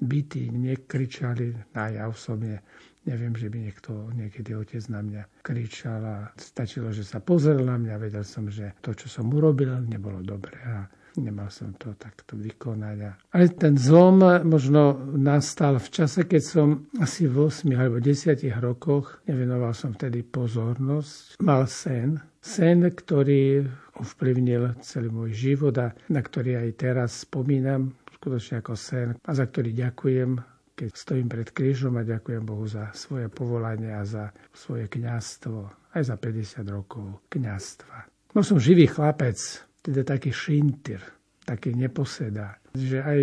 bytí, 0.00 0.52
nekričali, 0.52 1.74
a 1.74 1.88
ja 1.88 2.04
osobne 2.08 2.60
neviem, 3.06 3.32
že 3.38 3.46
by 3.46 3.58
niekto, 3.70 3.90
niekedy 4.12 4.50
otec 4.52 4.82
na 4.90 5.00
mňa 5.00 5.22
kričal 5.40 6.02
a 6.02 6.16
stačilo, 6.34 6.90
že 6.90 7.06
sa 7.06 7.22
pozrel 7.22 7.62
na 7.62 7.78
mňa, 7.78 8.02
vedel 8.02 8.26
som, 8.26 8.50
že 8.50 8.74
to, 8.82 8.92
čo 8.92 9.06
som 9.06 9.30
urobil, 9.30 9.78
nebolo 9.86 10.20
dobré. 10.26 10.58
A 10.66 10.90
nemal 11.16 11.48
som 11.48 11.72
to 11.78 11.96
takto 11.96 12.36
vykonať. 12.36 12.96
Ale 13.32 13.46
ten 13.56 13.78
zlom 13.78 14.20
možno 14.44 15.00
nastal 15.16 15.80
v 15.80 15.88
čase, 15.88 16.28
keď 16.28 16.42
som 16.44 16.68
asi 17.00 17.24
v 17.24 17.48
8 17.48 17.72
alebo 17.72 18.02
10 18.02 18.42
rokoch, 18.60 19.24
nevenoval 19.24 19.72
som 19.72 19.96
vtedy 19.96 20.26
pozornosť, 20.26 21.40
mal 21.40 21.64
sen. 21.64 22.20
Sen, 22.46 22.86
ktorý 22.86 23.66
ovplyvnil 23.98 24.78
celý 24.84 25.10
môj 25.10 25.34
život 25.34 25.74
a 25.82 25.90
na 26.12 26.20
ktorý 26.22 26.62
aj 26.62 26.70
teraz 26.78 27.26
spomínam, 27.26 27.96
skutočne 28.26 28.58
ako 28.58 28.74
sen 28.74 29.08
a 29.22 29.30
za 29.30 29.46
ktorý 29.46 29.70
ďakujem 29.70 30.30
keď 30.76 30.92
stojím 30.92 31.28
pred 31.32 31.48
krížom 31.56 31.96
a 31.96 32.04
ďakujem 32.04 32.44
Bohu 32.44 32.68
za 32.68 32.92
svoje 32.92 33.32
povolanie 33.32 33.96
a 33.96 34.04
za 34.04 34.28
svoje 34.52 34.92
kňastvo, 34.92 35.72
aj 35.96 36.02
za 36.04 36.20
50 36.20 36.68
rokov 36.68 37.24
kňastva. 37.32 38.04
Bol 38.36 38.44
som 38.44 38.60
živý 38.60 38.84
chlapec, 38.84 39.40
teda 39.80 40.04
taký 40.04 40.36
šintyr, 40.36 41.00
taký 41.48 41.72
neposedá. 41.72 42.60
Že 42.76 42.98
aj 43.00 43.20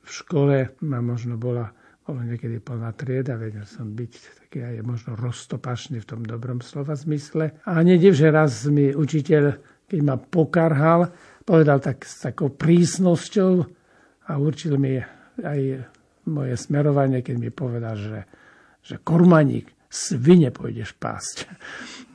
v 0.00 0.08
škole 0.08 0.72
ma 0.80 1.04
možno 1.04 1.36
bola, 1.36 1.76
bolo 2.08 2.24
niekedy 2.24 2.56
plná 2.56 2.96
trieda, 2.96 3.36
vedel 3.36 3.68
som 3.68 3.92
byť 3.92 4.12
taký 4.48 4.64
aj 4.64 4.80
možno 4.80 5.12
roztopašný 5.12 6.00
v 6.00 6.08
tom 6.08 6.24
dobrom 6.24 6.64
slova 6.64 6.96
zmysle. 6.96 7.52
A 7.68 7.84
nediv, 7.84 8.16
že 8.16 8.32
raz 8.32 8.64
mi 8.64 8.96
učiteľ, 8.96 9.60
keď 9.92 10.00
ma 10.00 10.16
pokarhal, 10.16 11.12
povedal 11.44 11.84
tak 11.84 12.08
s 12.08 12.24
takou 12.24 12.48
prísnosťou 12.48 13.81
a 14.28 14.38
určil 14.38 14.78
mi 14.78 15.00
aj 15.42 15.60
moje 16.28 16.54
smerovanie, 16.54 17.24
keď 17.24 17.36
mi 17.38 17.50
povedal, 17.50 17.98
že, 17.98 18.20
že 18.84 18.96
kormaník, 19.02 19.66
svine 19.92 20.48
pôjdeš 20.48 20.96
pásť. 20.96 21.44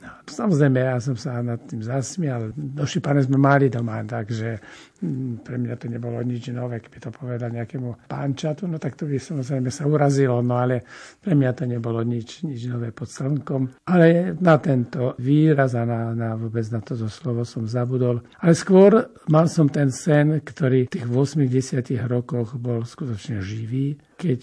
No, 0.02 0.10
samozrejme, 0.26 0.82
ja 0.82 0.98
som 0.98 1.14
sa 1.14 1.38
nad 1.38 1.62
tým 1.62 1.78
zasmial. 1.78 2.50
Došípané 2.54 3.22
sme 3.22 3.38
mali 3.38 3.70
doma, 3.70 4.02
takže 4.02 4.58
mm, 4.98 5.46
pre 5.46 5.56
mňa 5.62 5.74
to 5.78 5.86
nebolo 5.86 6.18
nič 6.26 6.50
nové, 6.50 6.82
keby 6.82 6.98
to 6.98 7.10
povedal 7.14 7.54
nejakému 7.54 8.10
pánčatu, 8.10 8.66
no 8.66 8.82
tak 8.82 8.98
to 8.98 9.06
by 9.06 9.14
samozrejme 9.14 9.70
sa 9.70 9.86
urazilo, 9.86 10.42
no 10.42 10.58
ale 10.58 10.82
pre 11.22 11.38
mňa 11.38 11.50
to 11.54 11.64
nebolo 11.70 12.02
nič, 12.02 12.42
nič 12.42 12.66
nové 12.66 12.90
pod 12.90 13.06
slnkom. 13.10 13.86
Ale 13.86 14.34
na 14.42 14.58
tento 14.58 15.14
výraz 15.22 15.78
a 15.78 15.86
na, 15.86 16.10
na 16.18 16.34
vôbec 16.34 16.66
na 16.74 16.82
toto 16.82 17.06
slovo 17.06 17.46
som 17.46 17.70
zabudol. 17.70 18.26
Ale 18.42 18.58
skôr 18.58 19.14
mal 19.30 19.46
som 19.46 19.70
ten 19.70 19.94
sen, 19.94 20.42
ktorý 20.42 20.90
v 20.90 20.92
tých 20.98 21.06
8-10 21.06 21.94
rokoch 22.10 22.58
bol 22.58 22.82
skutočne 22.82 23.38
živý, 23.38 23.98
keď 24.18 24.42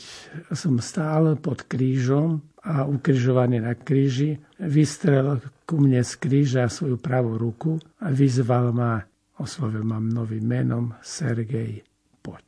som 0.56 0.80
stál 0.80 1.36
pod 1.36 1.68
krížom 1.68 2.55
a 2.66 2.90
ukrižovaný 2.90 3.62
na 3.62 3.78
kríži, 3.78 4.42
vystrel 4.58 5.38
ku 5.70 5.78
mne 5.78 6.02
z 6.02 6.14
kríža 6.18 6.66
svoju 6.66 6.98
pravú 6.98 7.38
ruku 7.38 7.78
a 8.02 8.10
vyzval 8.10 8.74
ma, 8.74 9.06
oslovil 9.38 9.86
ma 9.86 10.02
novým 10.02 10.42
menom 10.42 10.98
Sergej, 11.06 11.86
poď. 12.26 12.46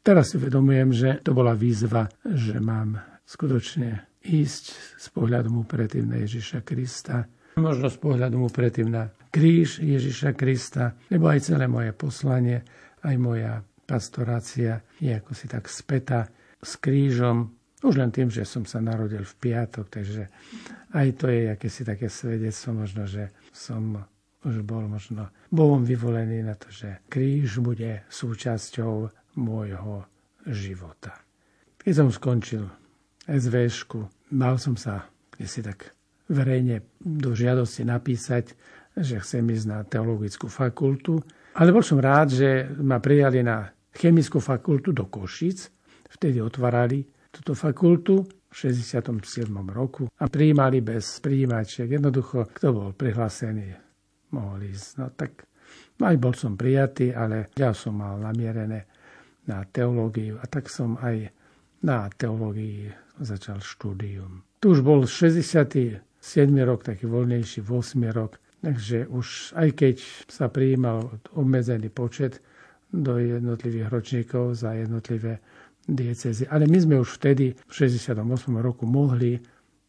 Teraz 0.00 0.32
si 0.32 0.40
uvedomujem, 0.40 0.88
že 0.96 1.08
to 1.20 1.36
bola 1.36 1.52
výzva, 1.52 2.08
že 2.24 2.56
mám 2.56 2.96
skutočne 3.28 4.20
ísť 4.24 4.64
s 4.96 5.06
pohľadom 5.12 5.60
upretým 5.60 6.08
na 6.08 6.24
Ježiša 6.24 6.64
Krista, 6.64 7.28
možno 7.60 7.92
s 7.92 8.00
pohľadom 8.00 8.48
upretým 8.48 8.88
na 8.88 9.12
kríž 9.28 9.84
Ježiša 9.84 10.32
Krista, 10.32 10.96
lebo 11.12 11.28
aj 11.28 11.52
celé 11.52 11.68
moje 11.68 11.92
poslanie, 11.92 12.64
aj 13.04 13.14
moja 13.20 13.60
pastorácia 13.84 14.80
je 14.96 15.12
ako 15.12 15.32
si 15.36 15.46
tak 15.50 15.68
späta 15.68 16.32
s 16.60 16.80
krížom, 16.80 17.59
už 17.80 17.94
len 17.96 18.12
tým, 18.12 18.28
že 18.28 18.44
som 18.44 18.68
sa 18.68 18.80
narodil 18.80 19.24
v 19.24 19.34
piatok, 19.40 19.86
takže 19.88 20.28
aj 20.92 21.06
to 21.16 21.26
je 21.32 21.42
akési 21.52 21.82
také 21.84 22.12
svedectvo 22.12 22.76
možno, 22.76 23.08
že 23.08 23.32
som 23.52 24.04
už 24.44 24.64
bol 24.64 24.88
možno 24.88 25.28
Bohom 25.52 25.84
vyvolený 25.84 26.44
na 26.44 26.56
to, 26.56 26.72
že 26.72 27.04
kríž 27.12 27.60
bude 27.60 28.04
súčasťou 28.08 29.12
môjho 29.36 30.08
života. 30.48 31.12
Keď 31.80 31.92
som 31.92 32.08
skončil 32.08 32.64
SVŠku, 33.28 34.32
mal 34.36 34.56
som 34.56 34.76
sa 34.76 35.08
si 35.40 35.64
tak 35.64 35.96
verejne 36.28 36.84
do 37.00 37.32
žiadosti 37.32 37.84
napísať, 37.88 38.52
že 38.92 39.20
chcem 39.24 39.44
ísť 39.48 39.66
na 39.66 39.78
teologickú 39.88 40.52
fakultu, 40.52 41.20
ale 41.56 41.74
bol 41.74 41.82
som 41.82 41.98
rád, 41.98 42.30
že 42.30 42.68
ma 42.78 43.02
prijali 43.02 43.42
na 43.42 43.72
chemickú 43.96 44.38
fakultu 44.38 44.92
do 44.94 45.08
Košic, 45.08 45.72
vtedy 46.12 46.38
otvárali 46.38 47.02
túto 47.30 47.54
fakultu 47.54 48.26
v 48.26 48.54
67. 48.54 49.46
roku 49.70 50.10
a 50.10 50.24
prijímali 50.26 50.82
bez 50.82 51.22
prijímačiek. 51.22 51.86
Jednoducho, 51.86 52.50
kto 52.50 52.66
bol 52.74 52.88
prihlásený, 52.92 53.70
mohol 54.34 54.66
ísť. 54.66 54.88
No 54.98 55.06
tak 55.14 55.46
aj 56.02 56.16
bol 56.18 56.34
som 56.34 56.58
prijatý, 56.58 57.14
ale 57.14 57.54
ja 57.54 57.70
som 57.70 58.02
mal 58.02 58.18
namierené 58.18 58.90
na 59.46 59.62
teológiu 59.70 60.42
a 60.42 60.44
tak 60.50 60.66
som 60.66 60.98
aj 60.98 61.30
na 61.86 62.10
teológii 62.12 62.90
začal 63.22 63.62
štúdium. 63.62 64.44
Tu 64.60 64.76
už 64.76 64.84
bol 64.84 65.06
67. 65.08 66.02
rok, 66.66 66.80
taký 66.84 67.08
voľnejší, 67.08 67.64
8. 67.64 68.12
rok, 68.12 68.36
takže 68.60 69.08
už 69.08 69.56
aj 69.56 69.68
keď 69.72 69.96
sa 70.28 70.52
prijímal 70.52 71.08
obmedzený 71.32 71.88
počet 71.88 72.44
do 72.90 73.16
jednotlivých 73.16 73.88
ročníkov 73.88 74.58
za 74.58 74.74
jednotlivé 74.74 75.38
diecezy. 75.90 76.46
Ale 76.46 76.70
my 76.70 76.78
sme 76.78 76.96
už 77.02 77.18
vtedy, 77.18 77.52
v 77.52 77.72
68. 77.74 78.22
roku, 78.62 78.86
mohli, 78.86 79.42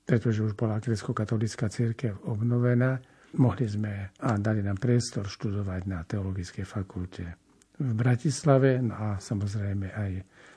pretože 0.03 0.41
už 0.41 0.57
bola 0.57 0.81
grecko-katolická 0.81 1.69
církev 1.69 2.25
obnovená, 2.25 2.97
mohli 3.37 3.69
sme 3.69 4.09
a 4.19 4.29
dali 4.41 4.65
nám 4.65 4.81
priestor 4.81 5.29
študovať 5.29 5.81
na 5.87 6.03
teologickej 6.03 6.65
fakulte 6.65 7.51
v 7.81 7.91
Bratislave 7.97 8.77
no 8.77 8.93
a 8.93 9.09
samozrejme 9.17 9.89
aj 9.89 10.11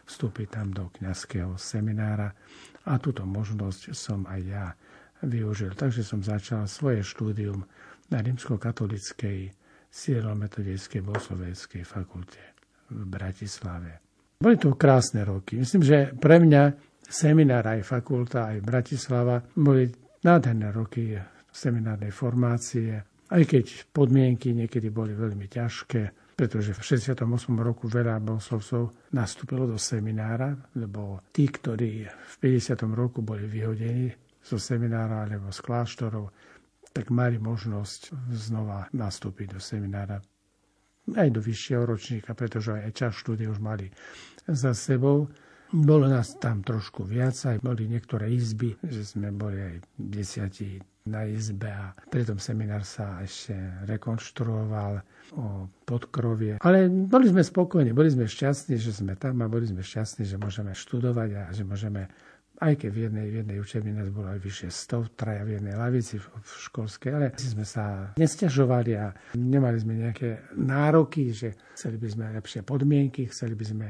vstúpiť 0.05 0.49
tam 0.53 0.69
do 0.77 0.93
kňazského 0.93 1.57
seminára. 1.57 2.29
A 2.85 3.01
túto 3.01 3.25
možnosť 3.25 3.97
som 3.97 4.29
aj 4.29 4.41
ja 4.45 4.67
využil. 5.25 5.73
Takže 5.73 6.05
som 6.05 6.21
začal 6.21 6.69
svoje 6.69 7.01
štúdium 7.01 7.65
na 8.13 8.21
rímsko-katolickej 8.21 9.57
Sierometodejskej 9.89 11.01
bohosloveckej 11.01 11.83
fakulte 11.89 12.43
v 12.93 13.03
Bratislave. 13.09 14.04
Boli 14.45 14.61
to 14.61 14.77
krásne 14.77 15.25
roky. 15.25 15.57
Myslím, 15.57 15.81
že 15.81 16.13
pre 16.21 16.37
mňa 16.37 16.77
seminár 17.01 17.65
aj 17.65 17.81
fakulta, 17.81 18.53
aj 18.53 18.61
Bratislava 18.61 19.41
boli 19.57 19.89
nádherné 20.21 20.69
roky 20.69 21.17
seminárnej 21.49 22.13
formácie, 22.13 22.93
aj 23.33 23.43
keď 23.49 23.89
podmienky 23.89 24.53
niekedy 24.53 24.93
boli 24.93 25.17
veľmi 25.17 25.49
ťažké, 25.49 26.37
pretože 26.37 26.77
v 26.77 26.83
68. 26.85 27.25
roku 27.57 27.89
veľa 27.89 28.21
bohoslovcov 28.21 29.09
nastúpilo 29.17 29.65
do 29.65 29.81
seminára, 29.81 30.53
lebo 30.77 31.25
tí, 31.33 31.49
ktorí 31.49 32.05
v 32.05 32.35
50. 32.37 32.85
roku 32.93 33.25
boli 33.25 33.49
vyhodení 33.49 34.13
zo 34.45 34.61
seminára 34.61 35.25
alebo 35.25 35.49
z 35.57 35.61
kláštorov, 35.65 36.37
tak 36.93 37.09
mali 37.09 37.41
možnosť 37.41 38.13
znova 38.29 38.93
nastúpiť 38.93 39.57
do 39.57 39.61
seminára 39.65 40.21
aj 41.13 41.29
do 41.29 41.41
vyššieho 41.45 41.85
ročníka, 41.85 42.33
pretože 42.33 42.73
aj 42.73 42.93
čas 42.97 43.13
štúdia 43.21 43.53
už 43.53 43.61
mali 43.61 43.93
za 44.49 44.73
sebou. 44.73 45.29
Bolo 45.75 46.07
nás 46.07 46.39
tam 46.39 46.63
trošku 46.63 47.03
viac, 47.03 47.35
aj 47.35 47.59
boli 47.59 47.91
niektoré 47.91 48.31
izby, 48.31 48.79
že 48.87 49.03
sme 49.03 49.35
boli 49.35 49.59
aj 49.59 49.75
desiatí 49.99 50.79
na 51.05 51.29
izbe 51.29 51.69
a 51.69 51.93
pritom 52.09 52.41
seminár 52.41 52.87
sa 52.87 53.21
ešte 53.21 53.53
rekonštruoval 53.85 55.05
o 55.37 55.69
podkrovie. 55.85 56.63
Ale 56.65 56.89
boli 56.89 57.29
sme 57.29 57.45
spokojní, 57.45 57.93
boli 57.93 58.09
sme 58.09 58.25
šťastní, 58.25 58.81
že 58.81 58.95
sme 58.95 59.13
tam 59.19 59.43
a 59.45 59.51
boli 59.51 59.69
sme 59.69 59.85
šťastní, 59.85 60.25
že 60.25 60.41
môžeme 60.41 60.73
študovať 60.73 61.31
a 61.37 61.43
že 61.53 61.67
môžeme 61.67 62.09
aj 62.65 62.75
keď 62.81 62.91
v 62.91 63.01
jednej, 63.05 63.27
v 63.29 63.35
jednej 63.45 63.59
učebni 63.61 63.93
nás 63.93 64.09
bolo 64.09 64.33
aj 64.33 64.41
vyššie 64.41 64.69
100, 64.73 65.21
traja 65.21 65.45
v 65.45 65.61
jednej 65.61 65.77
lavici 65.77 66.17
v, 66.17 66.25
v 66.25 66.51
školskej, 66.65 67.11
ale 67.13 67.27
sme 67.37 67.69
sa 67.69 68.17
nestiažovali 68.17 68.93
a 68.97 69.13
nemali 69.37 69.77
sme 69.77 70.01
nejaké 70.01 70.49
nároky, 70.57 71.29
že 71.37 71.53
chceli 71.77 72.01
by 72.01 72.09
sme 72.09 72.25
lepšie 72.41 72.65
podmienky, 72.65 73.29
chceli 73.29 73.53
by 73.53 73.65
sme 73.69 73.89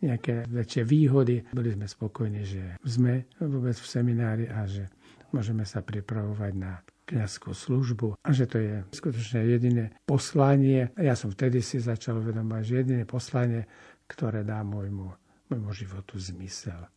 nejaké 0.00 0.48
väčšie 0.48 0.82
výhody. 0.88 1.44
Boli 1.52 1.70
sme 1.76 1.84
spokojní, 1.84 2.40
že 2.44 2.80
sme 2.84 3.28
vôbec 3.40 3.76
v 3.76 3.86
seminári 3.86 4.48
a 4.48 4.64
že 4.64 4.88
môžeme 5.32 5.68
sa 5.68 5.84
pripravovať 5.84 6.52
na 6.56 6.80
kniazskú 7.04 7.52
službu 7.52 8.16
a 8.24 8.28
že 8.32 8.48
to 8.48 8.56
je 8.56 8.74
skutočne 8.96 9.44
jediné 9.44 9.84
poslanie. 10.08 10.88
Ja 10.96 11.12
som 11.12 11.28
vtedy 11.28 11.60
si 11.60 11.76
začal 11.76 12.24
uvedomovať, 12.24 12.62
že 12.64 12.74
jediné 12.80 13.04
poslanie, 13.04 13.68
ktoré 14.08 14.40
dá 14.40 14.64
môjmu, 14.64 15.12
môjmu 15.52 15.70
životu 15.76 16.16
zmysel. 16.16 16.88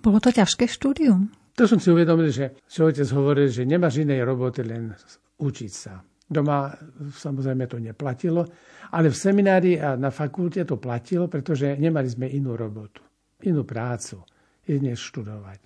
Bolo 0.00 0.18
to 0.18 0.32
ťažké 0.32 0.64
štúdium? 0.64 1.28
To 1.60 1.68
som 1.68 1.76
si 1.76 1.92
uvedomil, 1.92 2.32
že, 2.32 2.56
že 2.64 2.80
otec 2.80 3.08
hovoril, 3.12 3.52
že 3.52 3.68
nemáš 3.68 4.00
inej 4.00 4.24
roboty, 4.24 4.64
len 4.64 4.96
učiť 5.36 5.72
sa. 5.72 6.00
Doma 6.24 6.72
samozrejme 7.10 7.68
to 7.68 7.76
neplatilo, 7.82 8.46
ale 8.94 9.12
v 9.12 9.16
seminári 9.18 9.76
a 9.76 9.98
na 9.98 10.08
fakulte 10.08 10.62
to 10.64 10.80
platilo, 10.80 11.26
pretože 11.26 11.76
nemali 11.76 12.06
sme 12.06 12.30
inú 12.30 12.54
robotu, 12.56 13.02
inú 13.44 13.66
prácu, 13.66 14.24
jedne 14.64 14.94
študovať. 14.94 15.60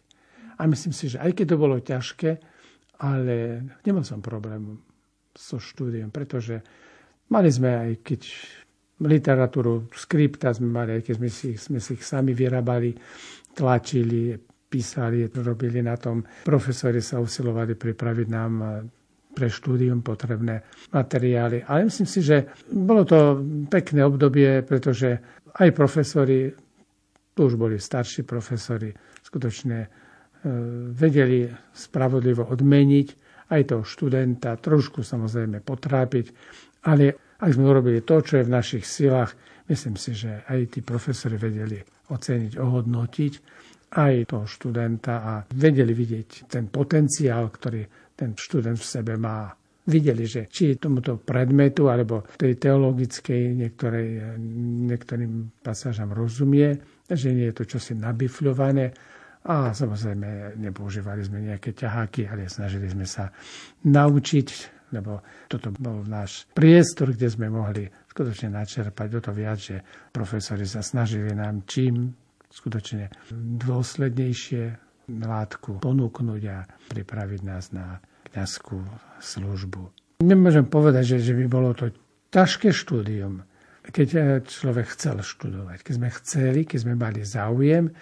A 0.59 0.67
myslím 0.67 0.95
si, 0.97 1.13
že 1.13 1.21
aj 1.21 1.31
keď 1.37 1.47
to 1.55 1.57
bolo 1.61 1.77
ťažké, 1.79 2.31
ale 3.05 3.63
nemal 3.85 4.03
som 4.03 4.25
problém 4.25 4.81
so 5.35 5.59
štúdiom, 5.59 6.09
pretože 6.15 6.63
mali 7.29 7.51
sme 7.51 7.71
aj 7.71 7.91
keď 8.07 8.23
literatúru, 9.03 9.91
skripta 9.91 10.55
sme 10.55 10.71
mali, 10.71 10.91
aj 10.99 11.03
keď 11.03 11.15
sme 11.19 11.29
si, 11.29 11.49
sme 11.59 11.79
si 11.83 11.99
ich 11.99 12.07
sami 12.07 12.31
vyrábali, 12.31 12.95
tlačili, 13.55 14.35
písali, 14.69 15.31
robili 15.31 15.79
na 15.83 15.95
tom. 15.95 16.27
Profesori 16.43 16.99
sa 16.99 17.23
usilovali 17.23 17.79
pripraviť 17.79 18.27
nám 18.27 18.53
eh, 18.59 18.69
pre 19.35 19.47
štúdium 19.51 20.03
potrebné 20.03 20.63
materiály. 20.91 21.67
Ale 21.67 21.91
myslím 21.91 22.07
si, 22.07 22.23
že 22.23 22.51
bolo 22.71 23.07
to 23.07 23.39
pekné 23.71 24.03
obdobie, 24.07 24.63
pretože 24.67 25.19
aj 25.55 25.71
profesori, 25.71 26.51
tu 27.35 27.41
už 27.47 27.55
boli 27.55 27.79
starší 27.79 28.27
profesori, 28.27 28.91
skutočne 29.23 29.79
eh, 29.83 29.91
vedeli 30.91 31.47
spravodlivo 31.71 32.51
odmeniť 32.51 33.09
aj 33.55 33.63
toho 33.71 33.85
študenta, 33.87 34.59
trošku 34.59 35.05
samozrejme 35.07 35.63
potrápiť, 35.63 36.27
ale 36.89 37.37
ak 37.39 37.51
sme 37.53 37.69
urobili 37.69 38.01
to, 38.01 38.25
čo 38.25 38.41
je 38.41 38.47
v 38.49 38.55
našich 38.55 38.85
silách, 38.89 39.37
myslím 39.69 39.97
si, 39.97 40.13
že 40.15 40.45
aj 40.49 40.77
tí 40.77 40.81
profesori 40.81 41.37
vedeli 41.37 41.79
oceniť, 42.11 42.53
ohodnotiť 42.59 43.33
aj 43.95 44.15
toho 44.27 44.47
študenta 44.47 45.15
a 45.23 45.33
vedeli 45.55 45.95
vidieť 45.95 46.51
ten 46.51 46.67
potenciál, 46.67 47.49
ktorý 47.49 47.87
ten 48.19 48.35
študent 48.35 48.79
v 48.79 48.87
sebe 48.87 49.15
má. 49.15 49.55
Videli, 49.85 50.25
že 50.25 50.49
či 50.49 50.81
tomuto 50.81 51.21
predmetu 51.21 51.93
alebo 51.93 52.25
tej 52.41 52.57
teologickej 52.57 53.53
niektorej, 53.53 54.41
niektorým 54.89 55.61
pasážam 55.61 56.09
rozumie, 56.17 56.81
že 57.05 57.37
nie 57.37 57.53
je 57.53 57.57
to 57.61 57.65
čosi 57.77 57.93
nabifľované, 57.93 58.97
a 59.45 59.77
samozrejme 59.77 60.57
nepoužívali 60.57 61.21
sme 61.21 61.45
nejaké 61.45 61.77
ťaháky, 61.77 62.25
ale 62.25 62.49
snažili 62.49 62.89
sme 62.89 63.05
sa 63.05 63.29
naučiť, 63.85 64.49
lebo 64.95 65.21
toto 65.51 65.75
bol 65.75 66.07
náš 66.07 66.47
priestor, 66.55 67.11
kde 67.13 67.29
sme 67.29 67.51
mohli 67.51 67.91
skutočne 68.11 68.55
načerpať 68.55 69.09
o 69.19 69.21
to 69.21 69.33
viac, 69.35 69.59
že 69.59 69.83
profesori 70.15 70.65
sa 70.65 70.81
snažili 70.81 71.35
nám 71.35 71.67
čím 71.67 72.15
skutočne 72.55 73.11
dôslednejšie 73.35 74.63
látku 75.11 75.83
ponúknuť 75.83 76.43
a 76.49 76.65
pripraviť 76.95 77.41
nás 77.43 77.75
na 77.75 77.99
kniazskú 78.31 78.81
službu. 79.19 79.91
Nemôžem 80.23 80.65
povedať, 80.71 81.19
že, 81.19 81.33
že 81.33 81.35
by 81.35 81.45
bolo 81.51 81.75
to 81.75 81.91
ťažké 82.31 82.71
štúdium, 82.71 83.43
keď 83.85 84.41
človek 84.47 84.97
chcel 84.97 85.21
študovať, 85.21 85.85
keď 85.85 85.93
sme 85.93 86.09
chceli, 86.23 86.61
keď 86.65 86.79
sme 86.81 86.95
mali 86.97 87.21
záujem, 87.21 87.93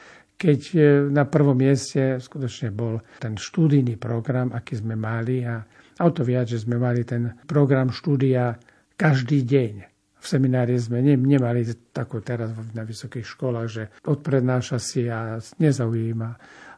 keď 0.42 0.60
e, 0.74 0.78
na 1.10 1.22
prvom 1.26 1.54
mieste 1.54 2.18
skutočne 2.18 2.74
bol 2.74 2.98
ten 3.22 3.38
štúdijný 3.38 3.94
program, 3.98 4.50
aký 4.50 4.78
sme 4.78 4.98
mali 4.98 5.46
a, 5.46 5.62
a 5.98 6.00
o 6.06 6.10
to 6.12 6.22
viac, 6.24 6.48
že 6.48 6.62
sme 6.62 6.80
mali 6.80 7.04
ten 7.04 7.36
program 7.44 7.92
štúdia 7.92 8.56
každý 8.96 9.44
deň 9.44 9.92
v 10.22 10.26
seminári 10.30 10.78
sme 10.78 11.02
ne, 11.02 11.18
nemali 11.18 11.66
takú 11.90 12.22
teraz 12.22 12.54
na 12.78 12.86
vysokých 12.86 13.26
školách, 13.26 13.68
že 13.68 13.82
odprednáša 14.06 14.78
si 14.78 15.10
a 15.10 15.42
nezaujíma 15.58 16.30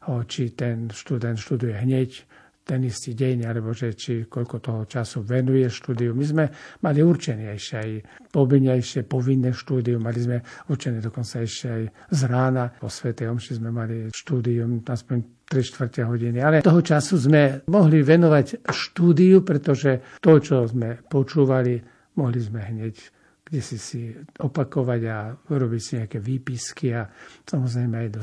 ho, 0.08 0.24
či 0.24 0.56
ten 0.56 0.88
študent 0.88 1.36
študuje 1.36 1.76
hneď 1.76 2.24
ten 2.64 2.80
istý 2.88 3.12
deň, 3.12 3.44
alebo 3.44 3.76
že 3.76 3.92
či 3.92 4.24
koľko 4.24 4.56
toho 4.64 4.82
času 4.88 5.20
venuje 5.20 5.68
štúdiu. 5.68 6.16
My 6.16 6.24
sme 6.24 6.44
mali 6.80 7.04
určené 7.04 7.52
ešte 7.52 7.76
aj 7.76 7.90
povinnejšie, 8.32 9.04
povinné 9.04 9.52
štúdium, 9.52 10.00
mali 10.00 10.24
sme 10.24 10.40
určené 10.72 11.04
dokonca 11.04 11.44
ešte 11.44 11.66
aj 11.68 11.82
z 12.08 12.20
rána. 12.24 12.72
Po 12.80 12.88
Svetej 12.88 13.28
Omši 13.28 13.60
sme 13.60 13.68
mali 13.68 14.08
štúdium 14.08 14.80
aspoň 14.80 15.18
3 15.48 15.60
čtvrte 15.60 16.04
hodiny. 16.08 16.40
Ale 16.40 16.64
toho 16.64 16.80
času 16.80 17.20
sme 17.20 17.64
mohli 17.68 18.00
venovať 18.00 18.64
štúdiu, 18.68 19.44
pretože 19.44 20.20
to, 20.20 20.40
čo 20.40 20.64
sme 20.64 21.00
počúvali, 21.04 21.80
mohli 22.16 22.40
sme 22.40 22.60
hneď 22.64 23.24
kde 23.44 23.60
si 23.60 23.76
si 23.76 24.02
opakovať 24.40 25.00
a 25.04 25.36
urobiť 25.36 25.80
si 25.80 25.92
nejaké 26.00 26.16
výpisky 26.16 26.96
a 26.96 27.04
samozrejme 27.44 27.94
aj 28.02 28.08
do 28.16 28.22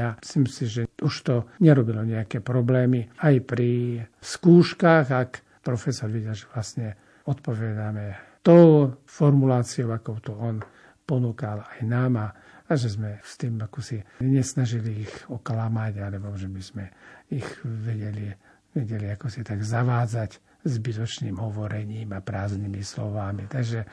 a 0.00 0.16
myslím 0.16 0.46
si, 0.48 0.64
že 0.64 0.82
už 1.04 1.14
to 1.20 1.36
nerobilo 1.60 2.00
nejaké 2.00 2.40
problémy. 2.40 3.12
Aj 3.20 3.36
pri 3.44 4.00
skúškach, 4.24 5.06
ak 5.12 5.60
profesor 5.60 6.08
videl, 6.08 6.32
že 6.32 6.48
vlastne 6.48 6.96
odpovedáme 7.28 8.40
tou 8.40 8.88
formuláciou, 9.04 9.92
ako 9.92 10.10
to 10.24 10.32
on 10.32 10.64
ponúkal 11.04 11.60
aj 11.60 11.80
nám 11.84 12.12
a, 12.16 12.26
a 12.64 12.72
že 12.80 12.88
sme 12.96 13.20
s 13.20 13.36
tým 13.36 13.60
ako 13.60 13.84
nesnažili 14.24 15.04
ich 15.04 15.14
oklamať, 15.28 15.92
alebo 16.00 16.32
že 16.32 16.48
by 16.48 16.62
sme 16.64 16.84
ich 17.28 17.44
vedeli, 17.64 18.32
vedeli 18.72 19.12
ako 19.12 19.28
si 19.28 19.44
tak 19.44 19.60
zavádzať 19.60 20.64
zbytočným 20.64 21.36
hovorením 21.36 22.16
a 22.16 22.24
prázdnymi 22.24 22.80
slovami. 22.80 23.44
Takže 23.52 23.84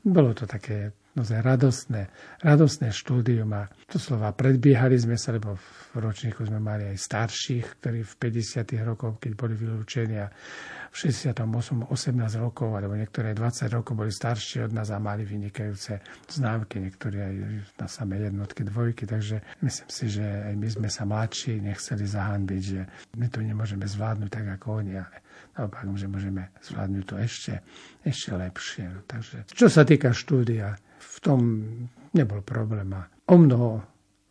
bolo 0.00 0.32
to 0.32 0.48
také 0.48 0.96
naozaj 1.14 1.46
radostné, 1.46 2.10
radostné 2.42 2.90
štúdium 2.90 3.46
a 3.54 3.70
to 3.86 4.02
slova 4.02 4.34
predbiehali 4.34 4.98
sme 4.98 5.14
sa, 5.14 5.30
lebo 5.30 5.54
v 5.54 6.02
ročníku 6.02 6.42
sme 6.42 6.58
mali 6.58 6.90
aj 6.90 6.98
starších, 6.98 7.78
ktorí 7.78 8.02
v 8.02 8.12
50. 8.18 8.66
rokoch, 8.82 9.22
keď 9.22 9.32
boli 9.38 9.54
vylúčení 9.54 10.18
a 10.18 10.26
v 10.90 10.94
68 10.94 11.86
18 11.86 12.42
rokov, 12.42 12.74
alebo 12.74 12.98
niektoré 12.98 13.30
20 13.34 13.70
rokov 13.70 13.94
boli 13.94 14.10
staršie 14.10 14.66
od 14.66 14.72
nás 14.74 14.90
a 14.90 14.98
mali 14.98 15.22
vynikajúce 15.22 16.02
známky, 16.30 16.82
niektorí 16.82 17.18
aj 17.18 17.34
na 17.78 17.86
samé 17.86 18.18
jednotky, 18.26 18.66
dvojky, 18.66 19.06
takže 19.06 19.42
myslím 19.62 19.90
si, 19.90 20.06
že 20.10 20.22
aj 20.22 20.54
my 20.58 20.68
sme 20.70 20.88
sa 20.90 21.06
mladší 21.06 21.62
nechceli 21.62 22.06
zahanbiť, 22.06 22.62
že 22.62 22.80
my 23.18 23.26
to 23.30 23.38
nemôžeme 23.38 23.86
zvládnuť 23.86 24.30
tak 24.30 24.46
ako 24.58 24.82
oni, 24.82 24.98
ale 24.98 25.18
naopak, 25.54 25.86
že 25.94 26.06
môžeme 26.10 26.42
zvládnuť 26.62 27.04
to 27.06 27.14
ešte, 27.22 27.54
ešte 28.02 28.30
lepšie. 28.34 28.84
No, 28.90 29.00
takže 29.06 29.36
čo 29.50 29.66
sa 29.70 29.86
týka 29.86 30.10
štúdia, 30.10 30.74
v 31.04 31.16
tom 31.20 31.40
nebol 32.16 32.40
problém. 32.40 32.88
A 32.96 33.04
o 33.28 33.36
mnoho 33.36 33.82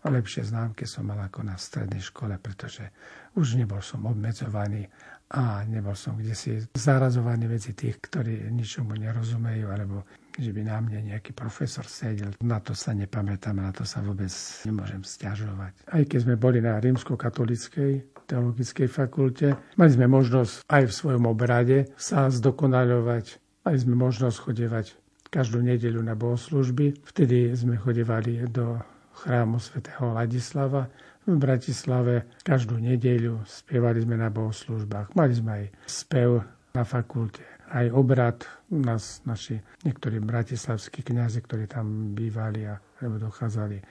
lepšie 0.03 0.43
známky 0.43 0.83
som 0.83 1.07
mal 1.07 1.19
ako 1.21 1.47
na 1.47 1.55
strednej 1.55 2.03
škole, 2.03 2.35
pretože 2.41 2.91
už 3.39 3.55
nebol 3.55 3.79
som 3.79 4.03
obmedzovaný 4.03 4.89
a 5.33 5.63
nebol 5.65 5.95
som 5.95 6.19
kde 6.19 6.35
si 6.35 6.51
zarazovaný 6.75 7.47
medzi 7.47 7.71
tých, 7.73 7.97
ktorí 8.03 8.51
ničomu 8.51 8.93
nerozumejú, 8.99 9.65
alebo 9.71 10.03
že 10.37 10.49
by 10.53 10.61
na 10.65 10.77
mne 10.81 11.13
nejaký 11.13 11.33
profesor 11.33 11.85
sedel. 11.85 12.33
Na 12.41 12.59
to 12.59 12.73
sa 12.77 12.93
nepamätám, 12.93 13.57
na 13.57 13.73
to 13.73 13.85
sa 13.85 14.01
vôbec 14.01 14.29
nemôžem 14.65 15.01
stiažovať. 15.01 15.73
Aj 15.89 16.03
keď 16.05 16.19
sme 16.25 16.35
boli 16.37 16.61
na 16.61 16.77
rímsko-katolickej 16.77 18.25
teologickej 18.29 18.87
fakulte, 18.89 19.57
mali 19.77 19.91
sme 19.93 20.05
možnosť 20.09 20.65
aj 20.69 20.83
v 20.89 20.93
svojom 20.93 21.23
obrade 21.29 21.89
sa 21.97 22.29
zdokonaľovať, 22.29 23.25
aj 23.65 23.75
sme 23.77 23.95
možnosť 23.97 24.37
chodevať 24.37 24.85
každú 25.33 25.65
nedeľu 25.65 26.05
na 26.05 26.13
bohoslužby. 26.13 27.01
Vtedy 27.09 27.49
sme 27.57 27.81
chodevali 27.81 28.45
do 28.53 28.77
chrámu 29.25 29.57
svätého 29.57 30.13
Ladislava 30.13 30.85
v 31.25 31.33
Bratislave. 31.41 32.29
Každú 32.45 32.77
nedeľu 32.77 33.41
spievali 33.49 34.05
sme 34.05 34.21
na 34.21 34.29
bohoslužbách. 34.29 35.17
Mali 35.17 35.33
sme 35.33 35.51
aj 35.57 35.65
spev 35.89 36.45
na 36.77 36.85
fakulte, 36.85 37.41
aj 37.73 37.89
obrad. 37.89 38.45
Nás 38.69 39.25
naši 39.25 39.57
niektorí 39.81 40.21
bratislavskí 40.21 41.01
kňazi, 41.01 41.41
ktorí 41.41 41.65
tam 41.65 42.13
bývali 42.13 42.69
a 42.69 42.77
dochádzali. 43.01 43.81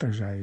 Takže 0.00 0.22
aj 0.24 0.38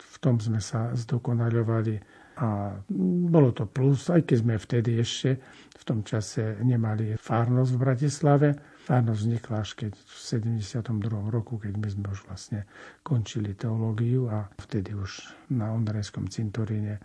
v 0.00 0.16
tom 0.24 0.40
sme 0.40 0.64
sa 0.64 0.88
zdokonaľovali 0.96 2.24
a 2.40 2.80
bolo 3.28 3.52
to 3.52 3.68
plus, 3.68 4.08
aj 4.08 4.24
keď 4.24 4.36
sme 4.40 4.54
vtedy 4.56 4.90
ešte 4.96 5.36
v 5.76 5.82
tom 5.84 6.00
čase 6.00 6.56
nemali 6.64 7.20
fárnosť 7.20 7.70
v 7.76 7.82
Bratislave. 7.82 8.48
Fárnosť 8.92 9.24
vznikla 9.24 9.56
až 9.64 9.70
keď 9.72 9.96
v 9.96 10.16
72. 10.52 11.32
roku, 11.32 11.56
keď 11.56 11.80
my 11.80 11.88
sme 11.88 12.06
už 12.12 12.28
vlastne 12.28 12.68
končili 13.00 13.56
teológiu 13.56 14.28
a 14.28 14.52
vtedy 14.60 14.92
už 14.92 15.32
na 15.48 15.72
Ondrejskom 15.72 16.28
cintoríne 16.28 17.00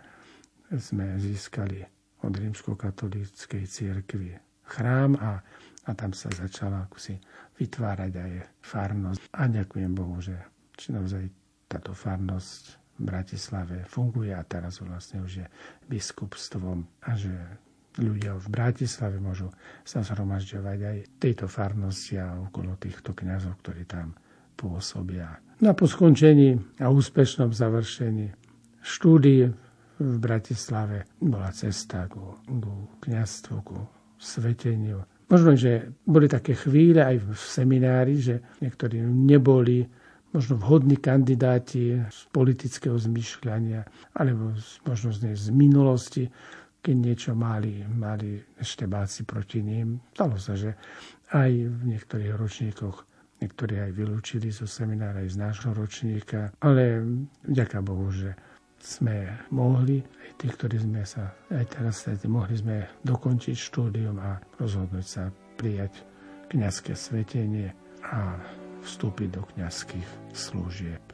sme 0.68 1.16
získali 1.16 1.80
od 2.20 2.36
rímsko-katolíckej 2.36 3.64
cirkvi 3.64 4.36
chrám 4.68 5.16
a, 5.16 5.40
a 5.88 5.90
tam 5.96 6.12
sa 6.12 6.28
začala 6.28 6.84
si 7.00 7.16
vytvárať 7.56 8.12
aj 8.20 8.32
farnosť. 8.60 9.24
A 9.32 9.48
ďakujem 9.48 9.92
Bohu, 9.96 10.20
že 10.20 10.36
či 10.76 10.92
naozaj 10.92 11.24
táto 11.72 11.96
farnosť 11.96 13.00
v 13.00 13.08
Bratislave 13.08 13.88
funguje 13.88 14.36
a 14.36 14.44
teraz 14.44 14.84
vlastne 14.84 15.24
už 15.24 15.40
je 15.40 15.46
biskupstvom 15.88 16.84
a 17.08 17.16
že 17.16 17.32
ľudia 17.98 18.38
v 18.38 18.46
Bratislave 18.48 19.18
môžu 19.18 19.50
sa 19.82 20.00
zhromažďovať 20.06 20.78
aj 20.78 20.96
tejto 21.18 21.46
farnosti 21.50 22.16
a 22.16 22.38
okolo 22.38 22.78
týchto 22.78 23.12
kňazov, 23.12 23.58
ktorí 23.60 23.84
tam 23.84 24.14
pôsobia. 24.54 25.38
Na 25.58 25.74
po 25.74 25.90
skončení 25.90 26.54
a 26.78 26.90
úspešnom 26.90 27.50
završení 27.50 28.30
štúdie 28.82 29.50
v 29.98 30.14
Bratislave 30.22 31.10
bola 31.18 31.50
cesta 31.50 32.06
ku, 32.06 32.38
ku 32.46 32.74
kniazstvu, 33.02 33.56
ku 33.66 33.78
sveteniu. 34.18 35.02
Možno, 35.28 35.58
že 35.58 35.92
boli 36.06 36.30
také 36.30 36.54
chvíle 36.54 37.04
aj 37.04 37.16
v 37.20 37.30
seminári, 37.36 38.16
že 38.16 38.40
niektorí 38.62 39.02
neboli 39.02 39.84
možno 40.32 40.60
vhodní 40.60 40.96
kandidáti 40.96 42.04
z 42.04 42.20
politického 42.32 42.96
zmyšľania 42.96 43.84
alebo 44.16 44.54
možno 44.84 45.12
z 45.12 45.48
minulosti, 45.50 46.28
keď 46.88 46.96
niečo 47.04 47.36
mali, 47.36 47.84
mali 47.84 48.40
štebáci 48.64 49.28
proti 49.28 49.60
ním. 49.60 50.00
Stalo 50.16 50.40
sa, 50.40 50.56
že 50.56 50.72
aj 51.36 51.52
v 51.68 51.80
niektorých 51.84 52.32
ročníkoch 52.32 53.04
niektorí 53.44 53.76
aj 53.76 53.92
vylúčili 53.92 54.48
zo 54.48 54.64
seminára 54.64 55.20
aj 55.20 55.28
z 55.28 55.36
nášho 55.36 55.76
ročníka, 55.76 56.48
ale 56.64 57.04
vďaka 57.44 57.84
Bohu, 57.84 58.08
že 58.08 58.32
sme 58.80 59.28
mohli, 59.52 60.00
aj 60.00 60.32
tí, 60.40 60.48
ktorí 60.48 60.80
sme 60.80 61.04
sa 61.04 61.36
aj 61.52 61.76
teraz 61.76 62.08
mohli 62.24 62.56
sme 62.56 62.88
dokončiť 63.04 63.56
štúdium 63.68 64.16
a 64.16 64.40
rozhodnúť 64.56 65.04
sa 65.04 65.28
prijať 65.60 65.92
kniazské 66.48 66.96
svetenie 66.96 67.68
a 68.00 68.40
vstúpiť 68.80 69.28
do 69.36 69.44
kniazských 69.44 70.08
služieb. 70.32 71.07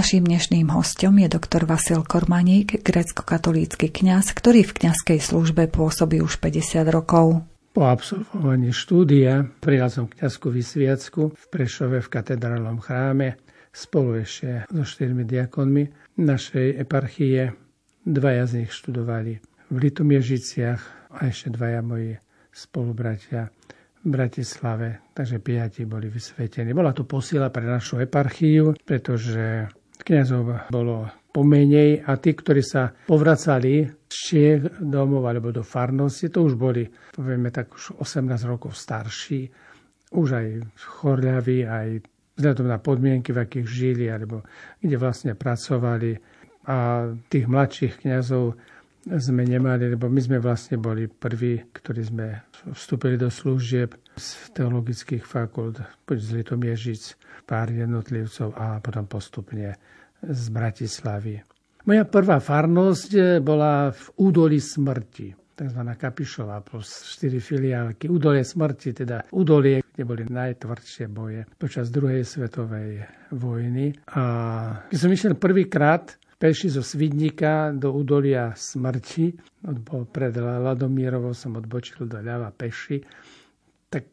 Naším 0.00 0.32
dnešným 0.32 0.72
hostom 0.72 1.20
je 1.20 1.28
doktor 1.28 1.68
Vasil 1.68 2.00
Kormaník, 2.00 2.80
grecko-katolícky 2.80 3.92
kňaz, 3.92 4.32
ktorý 4.32 4.64
v 4.64 4.72
kňazskej 4.80 5.20
službe 5.20 5.68
pôsobí 5.68 6.24
už 6.24 6.40
50 6.40 6.88
rokov. 6.88 7.44
Po 7.76 7.84
absolvovaní 7.84 8.72
štúdia 8.72 9.44
prijal 9.60 9.92
som 9.92 10.08
kňazskú 10.08 10.56
vysviacku 10.56 11.36
v 11.36 11.44
Prešove 11.52 12.00
v 12.00 12.08
katedrálnom 12.16 12.80
chráme 12.80 13.44
spolu 13.76 14.24
ešte 14.24 14.64
so 14.72 14.88
štyrmi 14.88 15.28
diakonmi 15.28 16.16
našej 16.16 16.80
eparchie. 16.80 17.52
Dvaja 18.00 18.48
z 18.48 18.64
nich 18.64 18.72
študovali 18.72 19.36
v 19.68 19.76
Litomiežiciach 19.84 21.12
a 21.12 21.28
ešte 21.28 21.52
dvaja 21.52 21.84
moji 21.84 22.16
spolubratia 22.48 23.52
v 24.00 24.06
Bratislave, 24.08 25.12
takže 25.12 25.44
piati 25.44 25.84
boli 25.84 26.08
vysvetení. 26.08 26.72
Bola 26.72 26.96
to 26.96 27.04
posila 27.04 27.52
pre 27.52 27.68
našu 27.68 28.00
eparchiu, 28.00 28.72
pretože 28.80 29.68
kniazov 30.06 30.70
bolo 30.70 31.08
pomenej 31.30 32.02
a 32.04 32.18
tí, 32.18 32.34
ktorí 32.34 32.62
sa 32.62 32.90
povracali 32.90 33.86
z 33.86 34.10
Čiech 34.10 34.62
domov 34.82 35.30
alebo 35.30 35.54
do 35.54 35.62
farnosti, 35.62 36.26
to 36.26 36.42
už 36.42 36.58
boli, 36.58 36.82
povieme 37.14 37.54
tak 37.54 37.70
už 37.70 38.02
18 38.02 38.50
rokov 38.50 38.74
starší, 38.74 39.46
už 40.10 40.28
aj 40.34 40.46
chorľaví, 40.74 41.62
aj 41.62 41.88
vzhľadom 42.34 42.66
na 42.66 42.78
podmienky, 42.82 43.30
v 43.30 43.42
akých 43.46 43.66
žili, 43.68 44.06
alebo 44.10 44.42
kde 44.82 44.96
vlastne 44.98 45.38
pracovali. 45.38 46.18
A 46.66 47.08
tých 47.30 47.46
mladších 47.46 48.04
kňazov 48.04 48.58
sme 49.06 49.42
nemali, 49.48 49.96
lebo 49.96 50.12
my 50.12 50.20
sme 50.20 50.38
vlastne 50.42 50.76
boli 50.76 51.08
prví, 51.08 51.72
ktorí 51.72 52.02
sme 52.04 52.26
vstúpili 52.76 53.16
do 53.16 53.32
služieb 53.32 53.96
z 54.16 54.28
teologických 54.52 55.24
fakult, 55.24 55.80
poď 56.04 56.18
z 56.20 56.30
Litomiežic, 56.40 57.02
pár 57.48 57.72
jednotlivcov 57.72 58.52
a 58.52 58.76
potom 58.84 59.08
postupne 59.08 59.80
z 60.20 60.44
Bratislavy. 60.52 61.40
Moja 61.88 62.04
prvá 62.04 62.36
farnosť 62.44 63.40
bola 63.40 63.88
v 63.88 64.04
údolí 64.20 64.60
smrti, 64.60 65.32
tzv. 65.56 65.80
Kapišová 65.96 66.60
plus 66.60 67.08
4 67.16 67.40
filiálky. 67.40 68.04
Údolie 68.04 68.44
smrti, 68.44 68.92
teda 68.92 69.24
údolie, 69.32 69.80
kde 69.80 70.04
boli 70.04 70.28
najtvrdšie 70.28 71.08
boje 71.08 71.48
počas 71.56 71.88
druhej 71.88 72.20
svetovej 72.20 73.00
vojny. 73.32 73.96
A 74.12 74.22
keď 74.92 74.98
som 75.00 75.08
išiel 75.08 75.40
prvýkrát 75.40 76.19
peši 76.40 76.72
zo 76.72 76.80
Svidníka 76.80 77.68
do 77.76 77.92
údolia 77.92 78.56
smrti, 78.56 79.36
bol 79.84 80.08
pred 80.08 80.32
Ladomírovou 80.40 81.36
som 81.36 81.60
odbočil 81.60 82.08
do 82.08 82.16
ľava 82.16 82.48
peši, 82.48 83.04
tak 83.92 84.08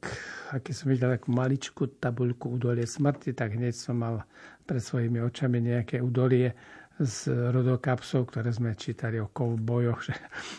keď 0.51 0.73
som 0.75 0.91
videl 0.91 1.15
takú 1.15 1.31
maličkú 1.31 1.95
tabuľku 2.03 2.59
údolie 2.59 2.83
smrti, 2.83 3.31
tak 3.31 3.55
hneď 3.55 3.71
som 3.71 4.03
mal 4.03 4.27
pred 4.67 4.83
svojimi 4.83 5.23
očami 5.23 5.63
nejaké 5.63 6.03
údolie 6.03 6.51
z 6.97 7.29
rodokapsov, 7.53 8.33
ktoré 8.33 8.49
sme 8.51 8.73
čítali 8.73 9.21
o 9.21 9.31
kovbojoch, 9.31 9.99
že 10.11 10.13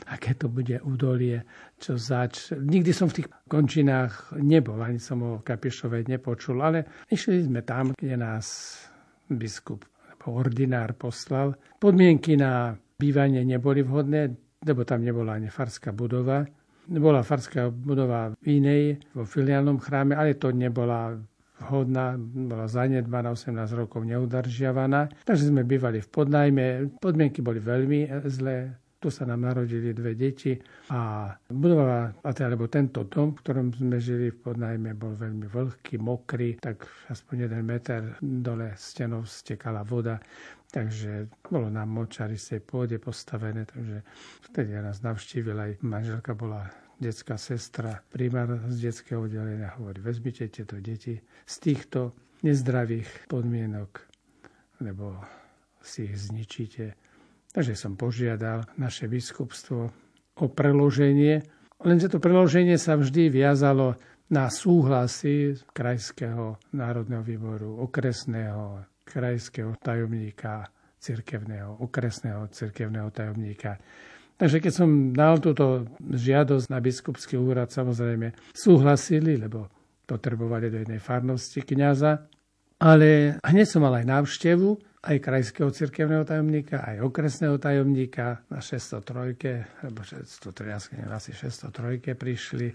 aké 0.09 0.40
to 0.40 0.48
bude 0.48 0.81
údolie, 0.81 1.44
čo 1.76 2.00
zač. 2.00 2.54
Nikdy 2.57 2.90
som 2.96 3.12
v 3.12 3.20
tých 3.20 3.28
končinách 3.44 4.38
nebol, 4.40 4.81
ani 4.81 5.02
som 5.02 5.20
o 5.20 5.42
Kapišovej 5.44 6.09
nepočul, 6.09 6.64
ale 6.64 6.88
išli 7.12 7.44
sme 7.44 7.61
tam, 7.61 7.92
kde 7.92 8.16
nás 8.16 8.78
biskup 9.28 9.85
alebo 10.29 10.45
ordinár 10.45 10.93
poslal. 10.93 11.57
Podmienky 11.81 12.37
na 12.37 12.77
bývanie 13.01 13.41
neboli 13.49 13.81
vhodné, 13.81 14.37
lebo 14.61 14.85
tam 14.85 15.01
nebola 15.01 15.41
ani 15.41 15.49
farská 15.49 15.97
budova. 15.97 16.45
Bola 16.88 17.25
farská 17.25 17.73
budova 17.73 18.33
v 18.45 18.61
inej, 18.61 19.01
vo 19.17 19.25
filiálnom 19.25 19.81
chráme, 19.81 20.17
ale 20.17 20.37
to 20.37 20.53
nebola 20.53 21.17
vhodná, 21.64 22.17
bola 22.21 22.64
zanedbaná, 22.69 23.33
18 23.33 23.57
rokov 23.77 24.05
neudržiavaná. 24.05 25.09
Takže 25.25 25.49
sme 25.53 25.69
bývali 25.69 26.01
v 26.01 26.09
podnajme. 26.09 26.64
Podmienky 27.01 27.41
boli 27.45 27.61
veľmi 27.61 28.09
zlé. 28.29 28.73
Tu 28.99 29.15
sa 29.15 29.23
nám 29.23 29.47
narodili 29.47 29.95
dve 29.95 30.19
deti 30.19 30.59
a 30.91 31.31
budova, 31.47 32.11
teda, 32.19 32.51
alebo 32.51 32.67
tento 32.67 33.07
dom, 33.07 33.31
v 33.31 33.39
ktorom 33.47 33.71
sme 33.71 34.03
žili 34.03 34.35
v 34.35 34.43
podnajme, 34.43 34.91
bol 34.99 35.15
veľmi 35.15 35.47
vlhký, 35.47 36.03
mokrý, 36.03 36.59
tak 36.59 36.83
aspoň 37.07 37.47
jeden 37.47 37.63
meter 37.63 38.19
dole 38.19 38.75
stenou 38.75 39.23
stekala 39.23 39.87
voda. 39.87 40.19
Takže 40.75 41.31
bolo 41.47 41.71
nám 41.71 41.95
močari 41.95 42.35
z 42.35 42.59
tej 42.59 42.61
pôde 42.67 42.99
postavené, 42.99 43.71
takže 43.71 44.03
vtedy 44.51 44.75
nás 44.83 44.99
navštívila 44.99 45.71
aj 45.71 45.73
manželka 45.81 46.35
bola 46.35 46.67
detská 46.99 47.39
sestra, 47.39 48.03
primár 48.11 48.59
z 48.67 48.91
detského 48.91 49.31
oddelenia 49.31 49.79
hovorí, 49.79 50.03
vezmite 50.03 50.51
tieto 50.51 50.75
deti 50.83 51.15
z 51.47 51.55
týchto 51.63 52.19
nezdravých 52.43 53.31
podmienok, 53.31 53.91
lebo 54.83 55.23
si 55.79 56.11
ich 56.11 56.19
zničíte. 56.19 57.08
Takže 57.59 57.75
som 57.75 57.99
požiadal 57.99 58.71
naše 58.79 59.11
biskupstvo 59.11 59.90
o 60.38 60.47
preloženie, 60.47 61.42
lenže 61.83 62.07
to 62.07 62.23
preloženie 62.23 62.79
sa 62.79 62.94
vždy 62.94 63.35
viazalo 63.35 63.99
na 64.31 64.47
súhlasy 64.47 65.59
krajského 65.75 66.55
národného 66.71 67.27
výboru, 67.27 67.83
okresného, 67.83 68.87
krajského 69.03 69.75
tajomníka, 69.83 70.71
cirkevného, 71.03 71.83
okresného 71.83 72.47
cirkevného 72.47 73.11
tajomníka. 73.11 73.75
Takže 74.38 74.62
keď 74.62 74.73
som 74.79 75.11
dal 75.11 75.42
túto 75.42 75.83
žiadosť 75.99 76.71
na 76.71 76.79
biskupský 76.79 77.42
úrad, 77.42 77.75
samozrejme 77.75 78.55
súhlasili, 78.55 79.35
lebo 79.35 79.66
potrebovali 80.07 80.71
do 80.71 80.79
jednej 80.87 81.03
farnosti 81.03 81.59
kniaza. 81.66 82.23
Ale 82.79 83.42
hneď 83.42 83.66
som 83.66 83.83
mal 83.83 83.99
aj 83.99 84.07
návštevu, 84.07 84.88
aj 85.05 85.17
krajského 85.23 85.71
cirkevného 85.71 86.27
tajomníka, 86.27 86.83
aj 86.83 87.05
okresného 87.07 87.57
tajomníka 87.61 88.43
na 88.51 88.59
603, 88.59 89.87
alebo 89.87 90.01
613, 90.03 90.99
neviem, 90.99 91.13
asi 91.15 91.31
603 91.35 92.19
prišli. 92.19 92.69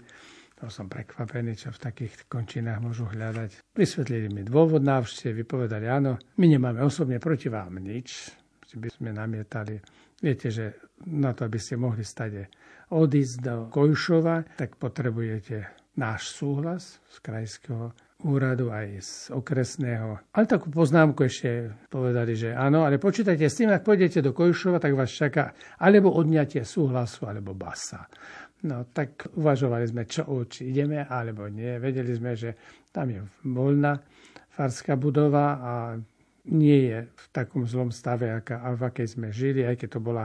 To 0.62 0.70
som 0.70 0.86
prekvapený, 0.86 1.58
čo 1.58 1.74
v 1.74 1.82
takých 1.82 2.30
končinách 2.30 2.80
môžu 2.80 3.10
hľadať. 3.10 3.74
Vysvetlili 3.74 4.30
mi 4.30 4.46
dôvod 4.46 4.80
návštevy, 4.80 5.44
povedali 5.44 5.90
áno, 5.90 6.16
my 6.40 6.46
nemáme 6.46 6.80
osobne 6.80 7.18
proti 7.20 7.50
vám 7.50 7.76
nič, 7.82 8.32
by 8.74 8.90
sme 8.90 9.14
namietali 9.14 9.78
Viete, 10.24 10.48
že 10.48 10.80
na 11.04 11.36
to, 11.36 11.44
aby 11.44 11.60
ste 11.60 11.76
mohli 11.76 12.00
stade 12.00 12.48
odísť 12.96 13.36
do 13.44 13.56
Kojšova, 13.68 14.56
tak 14.56 14.80
potrebujete 14.80 15.68
náš 16.00 16.32
súhlas 16.32 16.96
z 17.12 17.16
krajského 17.20 17.92
úradu 18.24 18.72
aj 18.72 18.88
z 19.04 19.12
okresného. 19.36 20.32
Ale 20.32 20.44
takú 20.48 20.72
poznámku 20.72 21.28
ešte 21.28 21.76
povedali, 21.92 22.32
že 22.32 22.56
áno, 22.56 22.88
ale 22.88 22.96
počítajte 22.96 23.44
s 23.44 23.60
tým, 23.60 23.70
ak 23.70 23.84
pôjdete 23.84 24.24
do 24.24 24.32
Kojšova, 24.32 24.80
tak 24.80 24.96
vás 24.96 25.12
čaká 25.12 25.52
alebo 25.76 26.10
odňatie 26.16 26.64
súhlasu, 26.64 27.28
alebo 27.28 27.52
basa. 27.52 28.08
No 28.64 28.88
tak 28.88 29.28
uvažovali 29.36 29.84
sme, 29.84 30.02
čo 30.08 30.24
či 30.48 30.72
ideme, 30.72 31.04
alebo 31.04 31.44
nie. 31.52 31.76
Vedeli 31.76 32.16
sme, 32.16 32.32
že 32.32 32.56
tam 32.88 33.12
je 33.12 33.20
voľná 33.44 34.00
farská 34.48 34.96
budova 34.96 35.46
a 35.60 35.72
nie 36.48 36.92
je 36.92 36.98
v 37.08 37.24
takom 37.32 37.64
zlom 37.64 37.88
stave, 37.88 38.28
aká, 38.28 38.60
v 38.76 38.82
akej 38.84 39.16
sme 39.16 39.28
žili, 39.32 39.64
aj 39.64 39.80
keď 39.80 39.88
to 39.96 40.00
bola 40.00 40.24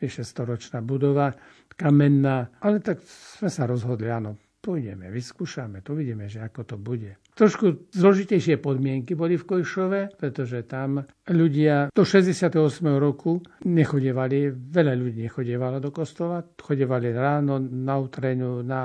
vyše 0.00 0.24
storočná 0.24 0.80
budova, 0.80 1.32
kamenná. 1.76 2.48
Ale 2.60 2.80
tak 2.80 3.04
sme 3.04 3.52
sa 3.52 3.68
rozhodli, 3.68 4.08
áno, 4.08 4.36
pôjdeme, 4.64 5.12
vyskúšame, 5.12 5.84
to 5.84 5.92
vidíme, 5.92 6.26
že 6.26 6.40
ako 6.40 6.64
to 6.64 6.76
bude. 6.80 7.16
Trošku 7.38 7.94
zložitejšie 7.94 8.58
podmienky 8.58 9.14
boli 9.14 9.38
v 9.38 9.46
Kojšove, 9.46 10.18
pretože 10.18 10.66
tam 10.66 11.06
ľudia 11.30 11.94
do 11.94 12.02
68. 12.02 12.50
roku 12.98 13.38
nechodievali, 13.62 14.50
veľa 14.50 14.98
ľudí 14.98 15.22
nechodievalo 15.22 15.78
do 15.78 15.94
kostola, 15.94 16.42
chodievali 16.42 17.14
ráno 17.14 17.62
na 17.62 17.94
utreňu, 17.94 18.66
na 18.66 18.82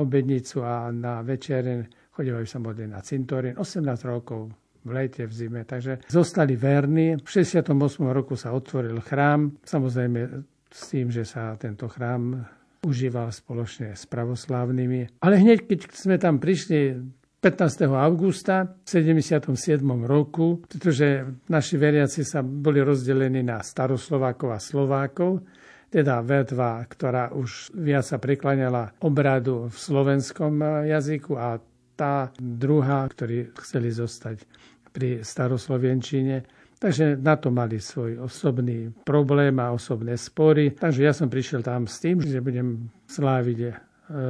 obednicu 0.00 0.64
a 0.64 0.88
na 0.88 1.20
večeren, 1.20 1.84
chodievali 2.16 2.48
sa 2.48 2.56
modliť 2.56 2.88
na 2.88 3.04
cintorín. 3.04 3.52
18 3.60 3.84
rokov 4.08 4.48
v 4.88 4.90
lete, 4.96 5.28
v 5.28 5.32
zime. 5.36 5.60
Takže 5.68 6.08
zostali 6.08 6.56
verní. 6.56 7.20
V 7.20 7.28
68. 7.28 7.76
roku 8.08 8.32
sa 8.32 8.56
otvoril 8.56 8.96
chrám, 9.04 9.60
samozrejme 9.60 10.40
s 10.72 10.80
tým, 10.88 11.12
že 11.12 11.28
sa 11.28 11.52
tento 11.60 11.84
chrám 11.84 12.48
užíval 12.80 13.28
spoločne 13.34 13.92
s 13.92 14.06
pravoslávnymi. 14.06 15.20
Ale 15.20 15.42
hneď, 15.42 15.66
keď 15.66 15.78
sme 15.92 16.16
tam 16.16 16.38
prišli 16.38 16.96
15. 17.38 17.86
augusta 17.94 18.66
v 18.82 19.14
77. 19.14 19.78
roku, 20.02 20.58
pretože 20.66 21.22
naši 21.46 21.78
veriaci 21.78 22.26
sa 22.26 22.42
boli 22.42 22.82
rozdelení 22.82 23.46
na 23.46 23.62
staroslovákov 23.62 24.48
a 24.50 24.58
slovákov, 24.58 25.46
teda 25.86 26.18
vetva, 26.26 26.82
ktorá 26.82 27.30
už 27.30 27.78
viac 27.78 28.02
sa 28.02 28.18
prikláňala 28.18 28.98
obradu 29.06 29.70
v 29.70 29.76
slovenskom 29.78 30.82
jazyku 30.90 31.38
a 31.38 31.62
tá 31.94 32.34
druhá, 32.34 33.06
ktorí 33.06 33.54
chceli 33.62 33.94
zostať 33.94 34.42
pri 34.90 35.22
staroslovenčine. 35.22 36.42
Takže 36.82 37.22
na 37.22 37.38
to 37.38 37.54
mali 37.54 37.78
svoj 37.78 38.18
osobný 38.18 38.90
problém 39.06 39.62
a 39.62 39.70
osobné 39.70 40.18
spory. 40.18 40.74
Takže 40.74 41.06
ja 41.06 41.14
som 41.14 41.30
prišiel 41.30 41.62
tam 41.62 41.86
s 41.86 42.02
tým, 42.02 42.18
že 42.18 42.42
budem 42.42 42.90
sláviť 43.06 43.58
e, 43.62 43.70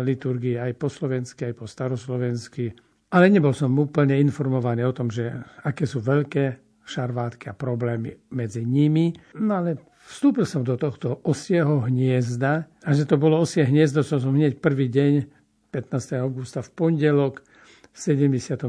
liturgii 0.04 0.61
aj 0.61 0.72
po 0.76 0.92
slovensky, 0.92 1.48
aj 1.48 1.54
po 1.56 1.64
staroslovensky. 1.68 2.88
Ale 3.09 3.32
nebol 3.32 3.56
som 3.56 3.72
úplne 3.80 4.20
informovaný 4.20 4.84
o 4.84 4.92
tom, 4.92 5.09
že 5.09 5.32
aké 5.64 5.88
sú 5.88 6.04
veľké 6.04 6.61
šarvátky 6.84 7.52
a 7.52 7.56
problémy 7.56 8.16
medzi 8.32 8.64
nimi. 8.64 9.12
No 9.36 9.61
ale 9.61 9.80
vstúpil 10.09 10.48
som 10.48 10.64
do 10.64 10.76
tohto 10.76 11.20
osieho 11.24 11.84
hniezda 11.84 12.68
a 12.84 12.90
že 12.96 13.04
to 13.04 13.20
bolo 13.20 13.40
osie 13.40 13.64
hniezdo, 13.64 14.00
som 14.00 14.20
som 14.20 14.32
hneď 14.32 14.61
prvý 14.61 14.88
deň 14.88 15.28
15. 15.72 16.24
augusta 16.24 16.64
v 16.64 16.70
pondelok 16.72 17.44
v 17.92 17.96
77. 17.96 18.64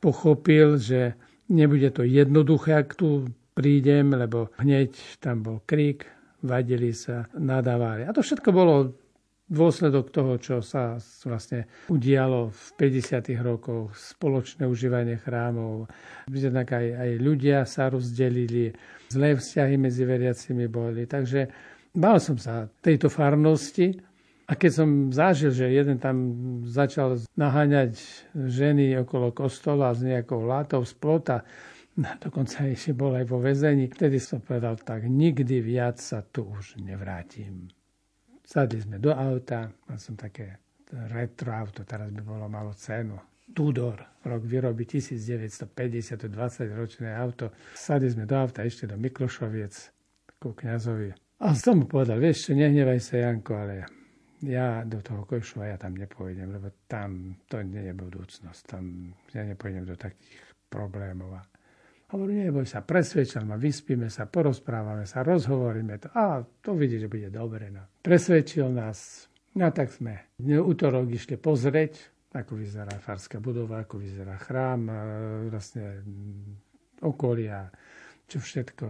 pochopil, 0.00 0.80
že 0.80 1.16
nebude 1.52 1.92
to 1.92 2.04
jednoduché, 2.04 2.80
ak 2.80 2.96
tu 2.96 3.28
prídem, 3.52 4.16
lebo 4.16 4.48
hneď 4.56 4.96
tam 5.20 5.44
bol 5.44 5.60
krík, 5.68 6.08
vadili 6.40 6.96
sa, 6.96 7.28
nadávali. 7.36 8.08
A 8.08 8.14
to 8.16 8.24
všetko 8.24 8.48
bolo 8.50 9.01
dôsledok 9.52 10.08
toho, 10.08 10.40
čo 10.40 10.64
sa 10.64 10.96
vlastne 11.28 11.68
udialo 11.92 12.48
v 12.48 12.64
50. 12.80 13.36
rokoch, 13.44 13.92
spoločné 13.92 14.64
užívanie 14.64 15.20
chrámov. 15.20 15.92
Jednak 16.32 16.72
aj, 16.72 16.86
aj 16.96 17.10
ľudia 17.20 17.68
sa 17.68 17.92
rozdelili, 17.92 18.72
zlé 19.12 19.36
vzťahy 19.36 19.76
medzi 19.76 20.08
veriacimi 20.08 20.64
boli. 20.72 21.04
Takže 21.04 21.52
bál 21.92 22.16
som 22.16 22.40
sa 22.40 22.64
tejto 22.80 23.12
farnosti 23.12 23.92
a 24.48 24.56
keď 24.56 24.70
som 24.72 24.88
zažil, 25.12 25.52
že 25.52 25.68
jeden 25.68 26.00
tam 26.00 26.16
začal 26.64 27.20
naháňať 27.36 28.00
ženy 28.32 28.96
okolo 29.04 29.36
kostola 29.36 29.92
s 29.92 30.00
nejakou 30.00 30.48
látou 30.48 30.80
z 30.88 30.96
plota, 30.96 31.44
dokonca 32.24 32.64
ešte 32.72 32.96
bol 32.96 33.12
aj 33.20 33.28
vo 33.28 33.36
väzení, 33.36 33.92
vtedy 33.92 34.16
som 34.16 34.40
povedal, 34.40 34.80
tak 34.80 35.04
nikdy 35.04 35.60
viac 35.60 36.00
sa 36.00 36.24
tu 36.24 36.48
už 36.48 36.80
nevrátim. 36.80 37.68
Sadli 38.52 38.84
sme 38.84 39.00
do 39.00 39.16
auta, 39.16 39.64
mal 39.88 39.96
som 39.96 40.12
také 40.12 40.60
retro 41.08 41.56
auto, 41.56 41.88
teraz 41.88 42.12
by 42.12 42.20
bolo 42.20 42.52
malo 42.52 42.76
cenu. 42.76 43.16
Tudor, 43.48 44.20
rok 44.28 44.44
výroby 44.44 44.84
1950, 44.84 46.28
20 46.28 46.68
ročné 46.76 47.16
auto. 47.16 47.48
Sadli 47.72 48.12
sme 48.12 48.28
do 48.28 48.36
auta 48.36 48.60
ešte 48.60 48.84
do 48.84 49.00
Miklošoviec, 49.00 49.72
ku 50.36 50.52
kniazovi. 50.52 51.16
A 51.40 51.56
som 51.56 51.80
mu 51.80 51.88
povedal, 51.88 52.20
vieš 52.20 52.44
čo, 52.44 52.50
nehnevaj 52.52 53.00
sa 53.00 53.24
Janko, 53.24 53.56
ale 53.56 53.88
ja 54.44 54.84
do 54.84 55.00
toho 55.00 55.24
Košova 55.24 55.72
ja 55.72 55.80
tam 55.80 55.96
nepôjdem, 55.96 56.52
lebo 56.52 56.68
tam 56.84 57.40
to 57.48 57.56
nie 57.64 57.88
je 57.88 57.94
budúcnosť. 57.96 58.60
Tam 58.68 59.16
ja 59.32 59.48
nepôjdem 59.48 59.88
do 59.88 59.96
takých 59.96 60.44
problémov. 60.68 61.40
Hovorím, 62.12 62.52
neboj 62.52 62.68
sa, 62.68 62.84
presvedčal 62.84 63.48
ma, 63.48 63.56
vyspíme 63.56 64.12
sa, 64.12 64.28
porozprávame 64.28 65.08
sa, 65.08 65.24
rozhovoríme 65.24 65.96
to. 65.96 66.12
A 66.12 66.44
to 66.44 66.76
vidí, 66.76 67.00
že 67.00 67.08
bude 67.08 67.32
dobre. 67.32 67.72
No. 67.72 67.88
Presvedčil 68.04 68.68
nás. 68.68 69.28
No 69.56 69.72
tak 69.72 69.88
sme 69.88 70.36
útorok 70.40 71.08
išli 71.08 71.40
pozrieť, 71.40 72.28
ako 72.36 72.52
vyzerá 72.56 73.00
farská 73.00 73.40
budova, 73.40 73.84
ako 73.84 73.96
vyzerá 73.96 74.36
chrám, 74.40 74.92
vlastne 75.48 76.04
okolia, 77.00 77.68
čo 78.28 78.40
všetko 78.40 78.86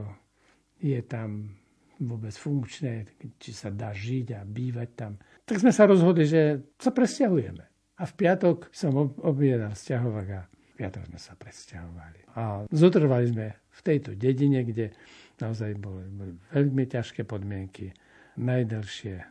je 0.83 0.99
tam 1.07 1.47
vôbec 2.03 2.35
funkčné, 2.35 3.07
či 3.39 3.55
sa 3.55 3.71
dá 3.71 3.95
žiť 3.95 4.35
a 4.35 4.43
bývať 4.43 4.89
tam. 4.99 5.15
Tak 5.47 5.63
sme 5.63 5.71
sa 5.71 5.87
rozhodli, 5.87 6.27
že 6.27 6.75
sa 6.75 6.91
presťahujeme. 6.91 7.65
A 7.99 8.03
v 8.03 8.13
piatok 8.19 8.71
som 8.75 9.15
objednal 9.23 9.79
sťahovák 9.79 10.29
a 10.35 10.43
piatok 10.83 11.15
sme 11.15 11.21
sa 11.23 11.39
presťahovali. 11.39 12.35
A 12.35 12.67
zotrvali 12.75 13.31
sme 13.31 13.47
v 13.55 13.81
tejto 13.87 14.19
dedine, 14.19 14.67
kde 14.67 14.91
naozaj 15.39 15.79
boli, 15.79 16.03
boli 16.11 16.35
veľmi 16.51 16.85
ťažké 16.91 17.23
podmienky. 17.23 17.95
Najdlhšie 18.43 19.23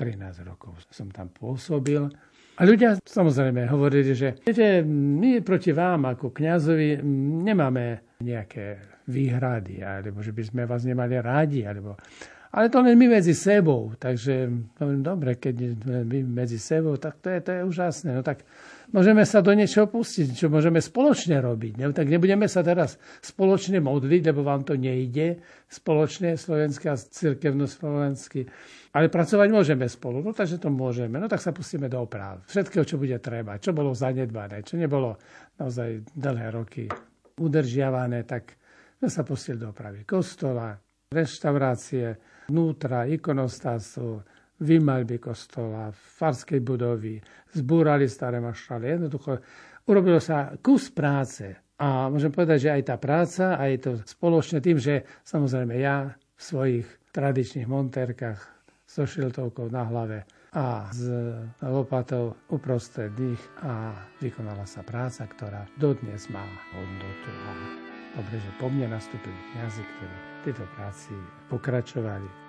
13 0.00 0.48
rokov 0.48 0.80
som 0.88 1.12
tam 1.12 1.28
pôsobil. 1.28 2.08
A 2.56 2.64
ľudia 2.64 2.96
samozrejme 3.04 3.68
hovorili, 3.68 4.16
že 4.16 4.40
viete, 4.40 4.80
my 5.20 5.44
proti 5.44 5.76
vám 5.76 6.08
ako 6.08 6.32
kňazovi 6.32 7.04
nemáme 7.44 8.16
nejaké 8.24 8.80
výhrady, 9.04 9.84
alebo 9.84 10.24
že 10.24 10.32
by 10.32 10.42
sme 10.48 10.62
vás 10.64 10.88
nemali 10.88 11.20
rádi, 11.20 11.68
alebo 11.68 12.00
ale 12.56 12.72
to 12.72 12.80
len 12.80 12.96
my 12.96 13.20
medzi 13.20 13.36
sebou. 13.36 13.92
Takže 14.00 14.48
hovorím, 14.80 15.04
dobre, 15.04 15.36
keď 15.36 15.76
my 16.08 16.24
medzi 16.24 16.56
sebou, 16.56 16.96
tak 16.96 17.20
to 17.20 17.28
je, 17.28 17.38
to 17.44 17.50
je 17.52 17.60
úžasné. 17.68 18.16
No 18.16 18.24
tak 18.24 18.48
môžeme 18.90 19.26
sa 19.26 19.42
do 19.42 19.50
niečoho 19.54 19.90
pustiť, 19.90 20.36
čo 20.36 20.46
môžeme 20.52 20.78
spoločne 20.78 21.40
robiť. 21.40 21.72
Ne? 21.80 21.90
Tak 21.90 22.06
nebudeme 22.06 22.46
sa 22.46 22.62
teraz 22.62 23.00
spoločne 23.24 23.82
modliť, 23.82 24.22
lebo 24.30 24.46
vám 24.46 24.62
to 24.66 24.78
nejde, 24.78 25.40
spoločne 25.66 26.38
slovenské 26.38 26.86
a 26.90 26.96
cirkevno-slovenský. 26.98 28.46
Ale 28.96 29.12
pracovať 29.12 29.48
môžeme 29.52 29.86
spolu, 29.90 30.24
no 30.24 30.32
takže 30.32 30.56
to 30.56 30.72
môžeme. 30.72 31.20
No 31.20 31.28
tak 31.28 31.42
sa 31.42 31.52
pustíme 31.52 31.90
do 31.90 32.00
oprav. 32.00 32.44
Všetkého, 32.48 32.84
čo 32.86 32.96
bude 32.96 33.16
treba, 33.18 33.60
čo 33.60 33.76
bolo 33.76 33.92
zanedbané, 33.92 34.64
čo 34.64 34.80
nebolo 34.80 35.16
naozaj 35.60 36.16
dlhé 36.16 36.48
roky 36.52 36.84
udržiavané, 37.36 38.24
tak 38.24 38.56
sme 38.96 39.08
sa 39.12 39.22
pustili 39.22 39.60
do 39.60 39.68
opravy 39.70 40.08
kostola, 40.08 40.72
reštaurácie, 41.12 42.16
vnútra, 42.48 43.04
ikonostásu, 43.04 44.24
vymalby 44.60 45.20
kostola, 45.20 45.92
farskej 45.92 46.60
budovy, 46.64 47.20
zbúrali 47.52 48.08
staré 48.08 48.40
mašaly. 48.40 48.96
Jednoducho 48.96 49.40
urobilo 49.88 50.20
sa 50.20 50.56
kus 50.60 50.88
práce. 50.92 51.56
A 51.76 52.08
môžem 52.08 52.32
povedať, 52.32 52.68
že 52.68 52.70
aj 52.72 52.82
tá 52.88 52.96
práca, 52.96 53.60
aj 53.60 53.72
to 53.84 53.90
spoločne 54.08 54.64
tým, 54.64 54.80
že 54.80 55.04
samozrejme 55.28 55.76
ja 55.76 56.16
v 56.16 56.40
svojich 56.40 56.86
tradičných 57.12 57.68
montérkach 57.68 58.40
so 58.88 59.04
šiltovkou 59.04 59.68
na 59.68 59.84
hlave 59.84 60.24
a 60.56 60.88
s 60.88 61.04
lopatou 61.60 62.32
uprostred 62.48 63.12
nich 63.20 63.40
a 63.60 63.92
vykonala 64.24 64.64
sa 64.64 64.80
práca, 64.80 65.28
ktorá 65.28 65.68
dodnes 65.76 66.32
má 66.32 66.44
hodnotu. 66.72 67.30
A 67.44 67.52
dobre, 68.16 68.40
že 68.40 68.50
po 68.56 68.72
mne 68.72 68.96
nastúpili 68.96 69.36
kniazy, 69.52 69.84
ktorí 69.84 70.16
tejto 70.48 70.64
práci 70.72 71.12
pokračovali. 71.52 72.45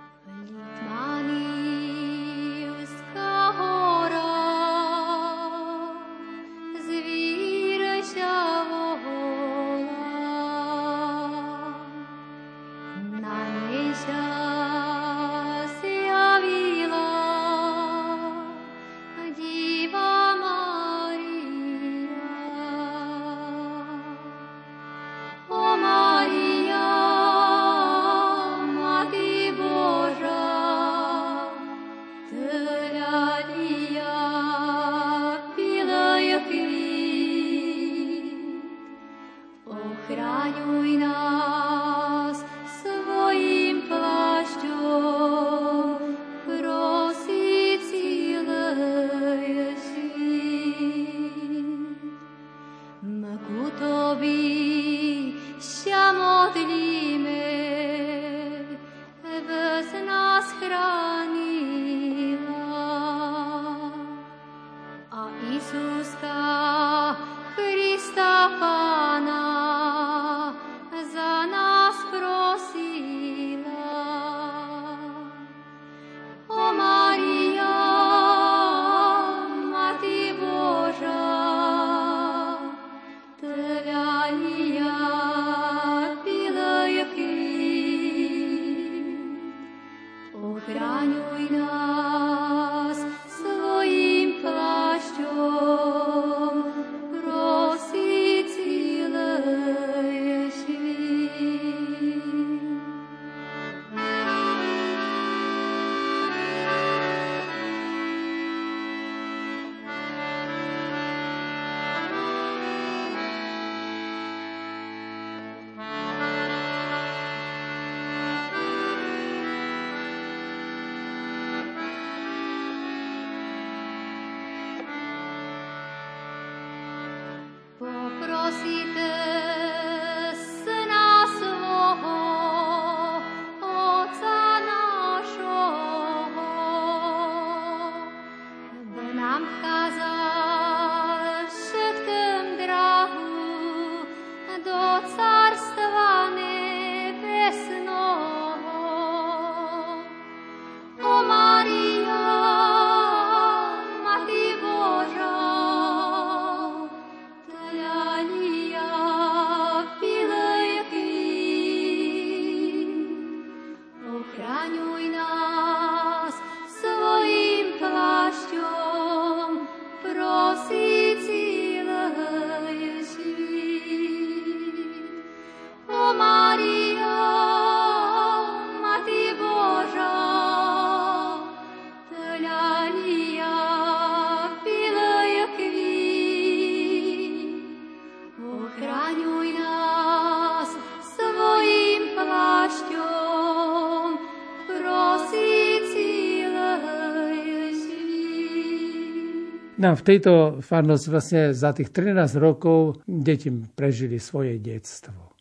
No, 199.87 199.95
v 199.95 200.03
tejto 200.03 200.59
farnosti 200.59 201.07
vlastne 201.07 201.55
za 201.55 201.71
tých 201.71 201.95
13 201.95 202.35
rokov 202.43 202.99
deti 203.07 203.47
prežili 203.47 204.19
svoje 204.19 204.59
detstvo. 204.59 205.31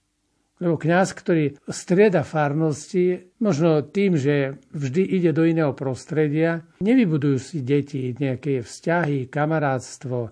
Lebo 0.63 0.79
kňaz, 0.79 1.19
ktorý 1.19 1.59
strieda 1.67 2.23
farnosti, 2.23 3.35
možno 3.43 3.83
tým, 3.83 4.15
že 4.15 4.63
vždy 4.71 5.03
ide 5.03 5.35
do 5.35 5.43
iného 5.43 5.75
prostredia, 5.75 6.63
nevybudujú 6.79 7.37
si 7.43 7.59
deti 7.67 8.15
nejaké 8.15 8.63
vzťahy, 8.63 9.27
kamarátstvo. 9.27 10.31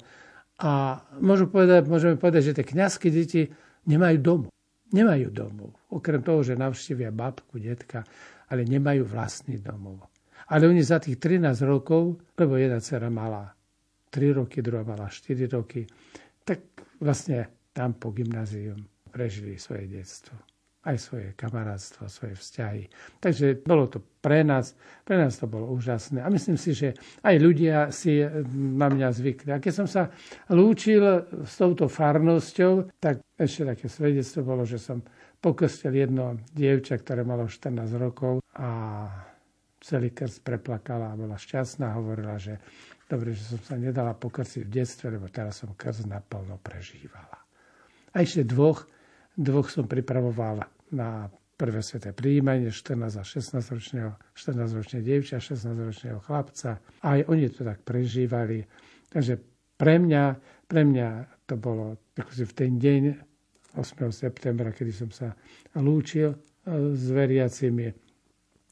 A 0.63 1.03
môžu 1.19 1.51
povedať, 1.51 1.91
môžeme 1.91 2.15
povedať, 2.15 2.55
že 2.55 2.63
tie 2.63 2.71
kňazské 2.71 3.11
deti 3.11 3.51
nemajú 3.91 4.19
domu. 4.23 4.49
Nemajú 4.95 5.27
domov. 5.35 5.75
Okrem 5.91 6.23
toho, 6.23 6.47
že 6.47 6.55
navštívia 6.55 7.11
babku, 7.11 7.59
detka, 7.59 8.07
ale 8.47 8.63
nemajú 8.63 9.11
vlastný 9.11 9.59
domov. 9.59 10.07
Ale 10.55 10.71
oni 10.71 10.87
za 10.87 11.03
tých 11.03 11.19
13 11.19 11.67
rokov, 11.67 12.23
lebo 12.39 12.55
jedna 12.55 12.79
dcera 12.79 13.11
malá 13.11 13.51
3 14.15 14.39
roky, 14.39 14.63
druhá 14.63 14.87
mala 14.87 15.11
4 15.11 15.51
roky, 15.51 15.83
tak 16.47 16.63
vlastne 17.03 17.51
tam 17.75 17.99
po 17.99 18.15
gymnázium 18.15 18.87
prežili 19.11 19.59
svoje 19.59 19.91
detstvo 19.91 20.39
aj 20.85 20.97
svoje 21.01 21.33
kamarátstvo, 21.33 22.13
svoje 22.13 22.37
vzťahy. 22.37 22.85
Takže 23.17 23.65
bolo 23.65 23.89
to 23.89 24.05
pre 24.21 24.45
nás, 24.45 24.77
pre 25.01 25.17
nás 25.17 25.41
to 25.41 25.49
bolo 25.49 25.73
úžasné. 25.73 26.21
A 26.21 26.29
myslím 26.29 26.61
si, 26.61 26.77
že 26.77 26.93
aj 27.25 27.37
ľudia 27.41 27.89
si 27.89 28.21
na 28.77 28.93
mňa 28.93 29.09
zvykli. 29.17 29.51
A 29.53 29.61
keď 29.65 29.73
som 29.73 29.89
sa 29.89 30.13
lúčil 30.53 31.25
s 31.45 31.57
touto 31.57 31.89
farnosťou, 31.89 33.01
tak 33.01 33.25
ešte 33.41 33.65
také 33.65 33.87
svedectvo 33.89 34.45
bolo, 34.45 34.69
že 34.69 34.77
som 34.77 35.01
pokrstil 35.41 35.93
jedno 35.97 36.37
dievča, 36.53 37.01
ktoré 37.01 37.25
malo 37.25 37.49
14 37.49 37.81
rokov 37.97 38.45
a 38.57 39.09
celý 39.81 40.13
krst 40.13 40.45
preplakala 40.45 41.13
a 41.13 41.19
bola 41.19 41.37
šťastná. 41.41 41.97
Hovorila, 41.97 42.37
že 42.37 42.61
Dobre, 43.05 43.37
že 43.37 43.45
som 43.45 43.61
sa 43.61 43.77
nedala 43.77 44.17
pokrsiť 44.17 44.65
v 44.65 44.71
detstve, 44.81 45.13
lebo 45.13 45.29
teraz 45.29 45.61
som 45.61 45.77
krst 45.77 46.09
naplno 46.09 46.57
prežívala. 46.57 47.37
A 48.15 48.25
ešte 48.25 48.49
dvoch, 48.49 48.89
dvoch 49.37 49.69
som 49.69 49.85
pripravoval 49.85 50.65
na 50.95 51.29
prvé 51.55 51.81
sveté 51.85 52.11
príjmanie 52.11 52.73
14 52.73 53.21
a 53.21 53.23
16 53.23 53.61
ročného, 53.61 54.11
14 54.35 54.79
ročného 54.79 55.03
dievča, 55.05 55.39
16 55.39 55.71
ročného 55.71 56.19
chlapca. 56.25 56.83
Aj 57.05 57.21
oni 57.31 57.47
to 57.53 57.63
tak 57.63 57.85
prežívali. 57.87 58.65
Takže 59.13 59.39
pre 59.79 60.01
mňa, 60.03 60.25
pre 60.67 60.83
mňa 60.83 61.09
to 61.47 61.55
bolo 61.61 61.99
akože 62.17 62.45
v 62.51 62.55
ten 62.57 62.73
deň 62.81 63.03
8. 63.75 64.11
septembra, 64.15 64.71
kedy 64.71 64.93
som 64.95 65.11
sa 65.11 65.35
lúčil 65.79 66.35
e, 66.35 66.37
s 66.95 67.11
veriacimi, 67.11 67.91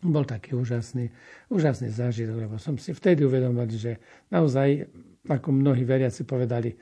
bol 0.02 0.26
taký 0.26 0.58
úžasný, 0.58 1.14
úžasný 1.46 1.94
zážitok, 1.94 2.50
lebo 2.50 2.56
som 2.58 2.74
si 2.74 2.90
vtedy 2.90 3.22
uvedomil, 3.22 3.70
že 3.70 4.02
naozaj, 4.34 4.90
ako 5.30 5.48
mnohí 5.54 5.86
veriaci 5.86 6.26
povedali, 6.26 6.74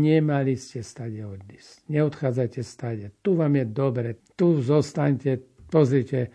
nemali 0.00 0.56
ste 0.56 0.80
stade 0.80 1.20
odísť. 1.20 1.92
Neodchádzajte 1.92 2.60
stade. 2.64 3.06
Tu 3.20 3.36
vám 3.36 3.52
je 3.60 3.64
dobre. 3.68 4.08
Tu 4.32 4.64
zostaňte. 4.64 5.44
Pozrite, 5.68 6.32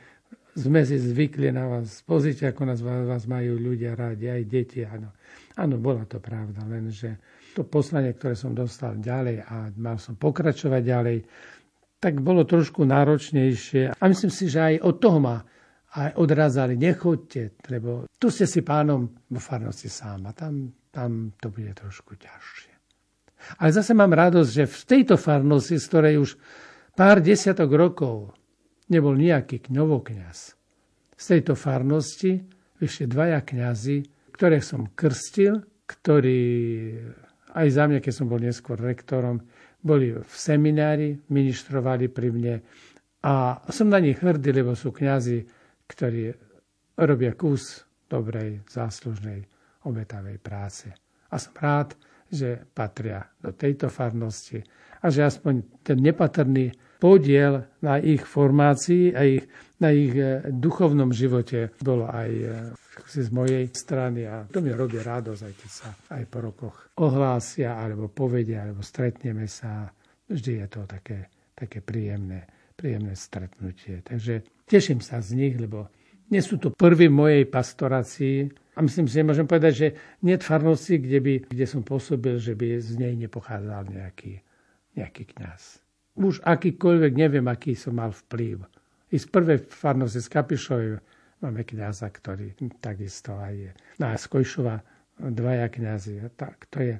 sme 0.53 0.83
si 0.85 0.99
zvykli 0.99 1.49
na 1.49 1.65
vás. 1.65 2.05
Pozrite, 2.05 2.45
ako 2.45 2.61
nás 2.69 2.79
vás 2.83 3.23
majú 3.25 3.57
ľudia 3.57 3.97
rádi, 3.97 4.29
aj 4.29 4.43
deti. 4.45 4.85
Áno, 4.85 5.15
áno 5.57 5.75
bola 5.81 6.05
to 6.05 6.21
pravda, 6.21 6.61
lenže 6.67 7.17
to 7.55 7.67
poslanie, 7.67 8.15
ktoré 8.15 8.35
som 8.35 8.55
dostal 8.55 8.95
ďalej 8.99 9.43
a 9.43 9.71
mal 9.75 9.99
som 9.99 10.15
pokračovať 10.15 10.81
ďalej, 10.83 11.17
tak 12.01 12.19
bolo 12.19 12.47
trošku 12.47 12.83
náročnejšie. 12.87 13.95
A 13.99 14.03
myslím 14.07 14.31
si, 14.31 14.47
že 14.47 14.59
aj 14.59 14.75
od 14.83 14.95
toho 14.99 15.19
ma 15.19 15.43
a 15.91 16.15
odrazali, 16.15 16.79
nechoďte, 16.79 17.59
lebo 17.67 18.07
tu 18.15 18.31
ste 18.31 18.47
si 18.47 18.63
pánom 18.63 19.11
vo 19.27 19.39
farnosti 19.43 19.91
sám 19.91 20.27
a 20.27 20.31
tam, 20.31 20.71
tam 20.87 21.35
to 21.35 21.51
bude 21.51 21.75
trošku 21.75 22.15
ťažšie. 22.15 22.71
Ale 23.59 23.69
zase 23.73 23.91
mám 23.91 24.13
radosť, 24.13 24.51
že 24.53 24.65
v 24.69 24.81
tejto 24.87 25.15
farnosti, 25.19 25.75
z 25.75 25.85
ktorej 25.91 26.15
už 26.21 26.31
pár 26.95 27.19
desiatok 27.19 27.73
rokov 27.75 28.31
nebol 28.87 29.17
nejaký 29.17 29.67
kňovokňaz, 29.67 30.37
z 31.21 31.25
tejto 31.25 31.53
farnosti 31.59 32.39
vyšli 32.79 33.05
dvaja 33.11 33.43
kňazi, 33.43 33.97
ktoré 34.33 34.63
som 34.63 34.89
krstil, 34.95 35.59
ktorí 35.85 36.41
aj 37.51 37.67
za 37.67 37.83
mňa, 37.85 37.99
keď 37.99 38.13
som 38.15 38.31
bol 38.31 38.39
neskôr 38.39 38.79
rektorom, 38.79 39.43
boli 39.83 40.15
v 40.15 40.33
seminári, 40.33 41.19
ministrovali 41.27 42.07
pri 42.07 42.29
mne 42.31 42.55
a 43.21 43.61
som 43.69 43.89
na 43.89 44.01
nich 44.01 44.17
hrdý, 44.17 44.49
lebo 44.49 44.73
sú 44.73 44.89
kňazi 44.89 45.60
ktorí 45.91 46.31
robia 46.95 47.35
kus 47.35 47.83
dobrej, 48.07 48.63
záslužnej, 48.67 49.43
obetavej 49.87 50.37
práce. 50.39 50.87
A 51.31 51.35
som 51.39 51.55
rád, 51.55 51.95
že 52.31 52.63
patria 52.71 53.23
do 53.43 53.51
tejto 53.51 53.91
farnosti 53.91 54.63
a 55.03 55.11
že 55.11 55.27
aspoň 55.27 55.83
ten 55.83 55.99
nepatrný 55.99 56.71
podiel 57.01 57.65
na 57.81 57.97
ich 57.97 58.21
formácii 58.21 59.17
a 59.17 59.21
ich, 59.25 59.43
na 59.81 59.89
ich 59.89 60.13
e, 60.13 60.45
duchovnom 60.53 61.09
živote 61.09 61.73
bolo 61.81 62.05
aj 62.05 62.29
e, 62.29 62.45
z 63.09 63.29
mojej 63.33 63.65
strany 63.73 64.29
a 64.29 64.45
to 64.45 64.61
mi 64.61 64.69
robí 64.69 65.01
radosť, 65.01 65.41
aj 65.41 65.53
keď 65.57 65.69
sa 65.73 65.89
aj 66.13 66.23
po 66.29 66.37
rokoch 66.45 66.75
ohlásia 67.01 67.81
alebo 67.81 68.13
povedia, 68.13 68.61
alebo 68.61 68.85
stretneme 68.85 69.49
sa. 69.49 69.89
Vždy 70.29 70.63
je 70.63 70.67
to 70.69 70.81
také, 70.85 71.27
také 71.57 71.81
príjemné, 71.81 72.45
príjemné 72.81 73.13
stretnutie. 73.13 74.01
Takže 74.01 74.41
Teším 74.71 75.03
sa 75.03 75.19
z 75.19 75.35
nich, 75.35 75.59
lebo 75.59 75.91
nie 76.31 76.39
sú 76.39 76.55
to 76.55 76.71
prví 76.71 77.11
v 77.11 77.19
mojej 77.19 77.43
pastorácii. 77.43 78.47
A 78.71 78.79
myslím 78.79 79.03
si, 79.03 79.19
môžem 79.19 79.43
povedať, 79.43 79.73
že 79.75 79.87
nie 80.23 80.39
farnosti, 80.39 80.95
kde, 80.95 81.19
by, 81.19 81.33
kde 81.51 81.65
som 81.67 81.83
pôsobil, 81.83 82.39
že 82.39 82.55
by 82.55 82.79
z 82.79 82.95
nej 82.95 83.19
nepochádzal 83.19 83.91
nejaký, 83.91 84.39
nejaký 84.95 85.27
kňaz. 85.35 85.83
Už 86.15 86.39
akýkoľvek, 86.47 87.11
neviem, 87.19 87.43
aký 87.51 87.75
som 87.75 87.99
mal 87.99 88.15
vplyv. 88.15 88.63
I 89.11 89.19
z 89.19 89.27
prvej 89.27 89.59
farnosti 89.67 90.23
z 90.23 90.31
Kapišovej 90.31 90.89
máme 91.43 91.67
kňaza, 91.67 92.07
ktorý 92.07 92.55
takisto 92.79 93.35
aj 93.35 93.53
je. 93.59 93.71
No 93.99 94.07
a 94.07 94.15
z 94.15 94.23
Kojšova 94.31 94.79
dvaja 95.19 95.67
kňazi. 95.67 96.31
Tak 96.39 96.71
to 96.71 96.79
je. 96.79 96.95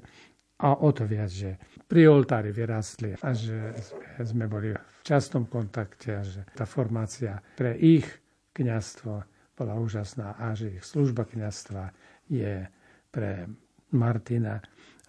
A 0.60 0.76
o 0.76 0.92
to 0.92 1.08
viac, 1.08 1.32
že 1.32 1.56
pri 1.92 2.08
oltári 2.08 2.56
vyrastli 2.56 3.12
a 3.20 3.36
že 3.36 3.76
sme 4.24 4.48
boli 4.48 4.72
v 4.72 5.00
častom 5.04 5.44
kontakte 5.44 6.16
a 6.16 6.24
že 6.24 6.48
tá 6.56 6.64
formácia 6.64 7.36
pre 7.52 7.76
ich 7.76 8.08
kňastvo 8.56 9.12
bola 9.52 9.76
úžasná 9.76 10.40
a 10.40 10.56
že 10.56 10.80
ich 10.80 10.84
služba 10.88 11.28
kňastva 11.28 11.92
je 12.32 12.64
pre 13.12 13.44
Martina 13.92 14.56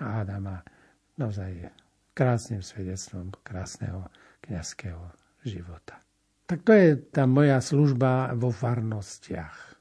a 0.04 0.28
Adama 0.28 0.60
naozaj 1.16 1.72
krásnym 2.12 2.60
svedectvom 2.60 3.32
krásneho 3.48 4.12
kňazského 4.44 5.08
života. 5.48 6.04
Tak 6.52 6.68
to 6.68 6.76
je 6.76 7.00
tá 7.00 7.24
moja 7.24 7.64
služba 7.64 8.36
vo 8.36 8.52
farnostiach. 8.52 9.80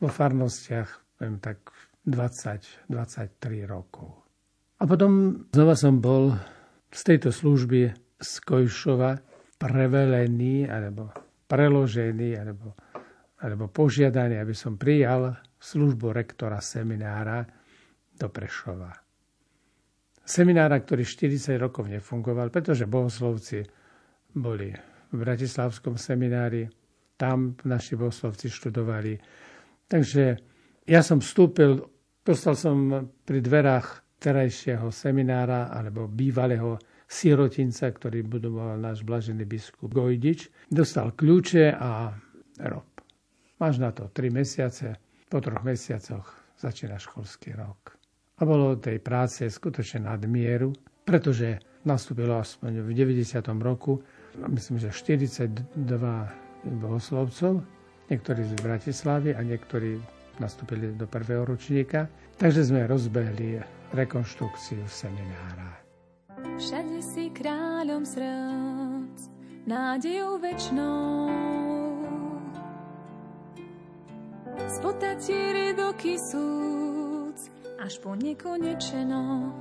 Vo 0.00 0.08
farnostiach, 0.08 1.20
poviem 1.20 1.44
tak, 1.44 1.60
20-23 2.08 2.88
rokov. 3.68 4.25
A 4.76 4.84
potom 4.84 5.44
znova 5.56 5.72
som 5.72 6.04
bol 6.04 6.36
z 6.92 7.00
tejto 7.00 7.32
služby 7.32 7.96
z 8.20 8.32
Kojšova 8.44 9.16
prevelený 9.56 10.68
alebo 10.68 11.12
preložený 11.48 12.30
alebo, 12.36 12.76
alebo 13.40 13.72
požiadaný, 13.72 14.36
aby 14.36 14.52
som 14.52 14.76
prijal 14.76 15.32
službu 15.56 16.12
rektora 16.12 16.60
seminára 16.60 17.40
do 18.16 18.28
Prešova. 18.28 18.92
Seminára, 20.26 20.82
ktorý 20.82 21.06
40 21.06 21.56
rokov 21.56 21.86
nefungoval, 21.86 22.50
pretože 22.50 22.84
bohoslovci 22.84 23.62
boli 24.36 24.74
v 25.08 25.16
Bratislavskom 25.16 25.96
seminári, 25.96 26.66
tam 27.16 27.56
naši 27.64 27.96
bohoslovci 27.96 28.50
študovali. 28.52 29.16
Takže 29.86 30.24
ja 30.84 31.00
som 31.00 31.22
vstúpil, 31.22 31.80
dostal 32.26 32.58
som 32.58 33.08
pri 33.24 33.38
dverách 33.40 34.05
terajšieho 34.18 34.88
seminára 34.88 35.68
alebo 35.70 36.08
bývalého 36.08 36.80
sirotinca, 37.06 37.92
ktorý 37.92 38.26
budoval 38.26 38.80
náš 38.82 39.06
blažený 39.06 39.46
biskup 39.46 39.94
Gojdič. 39.94 40.50
Dostal 40.66 41.14
kľúče 41.14 41.70
a 41.76 42.10
rob. 42.66 42.88
Máš 43.56 43.80
na 43.80 43.94
to 43.94 44.10
3 44.10 44.28
mesiace, 44.32 44.98
po 45.30 45.38
troch 45.40 45.62
mesiacoch 45.62 46.26
začína 46.60 47.00
školský 47.00 47.56
rok. 47.56 47.96
A 48.36 48.44
bolo 48.44 48.76
tej 48.76 49.00
práce 49.00 49.48
skutočne 49.48 50.04
nadmieru, 50.04 50.76
pretože 51.08 51.62
nastúpilo 51.88 52.36
aspoň 52.36 52.84
v 52.84 52.90
90. 52.92 53.40
roku, 53.62 54.02
myslím, 54.36 54.76
že 54.76 54.92
42 54.92 55.72
bohoslovcov, 56.66 57.62
niektorí 58.10 58.42
z 58.44 58.54
Bratislavy 58.60 59.30
a 59.32 59.40
niektorí 59.40 59.96
nastúpili 60.36 60.92
do 60.92 61.08
prvého 61.08 61.48
ročníka. 61.48 62.10
Takže 62.36 62.68
sme 62.68 62.84
rozbehli 62.84 63.56
rekonštrukciu 63.96 64.84
seminára. 64.84 65.80
Všade 66.60 67.00
si 67.00 67.32
kráľom 67.32 68.04
srdc, 68.04 69.18
nádejou 69.64 70.36
večnou. 70.36 71.32
Spotať 74.68 75.20
ridoky 75.32 76.20
súc, 76.20 77.38
až 77.80 77.96
po 78.04 78.12
nekonečeno. 78.12 79.52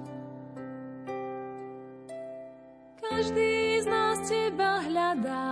Každý 3.00 3.80
z 3.80 3.88
nás 3.88 4.20
teba 4.28 4.84
hľadá, 4.84 5.48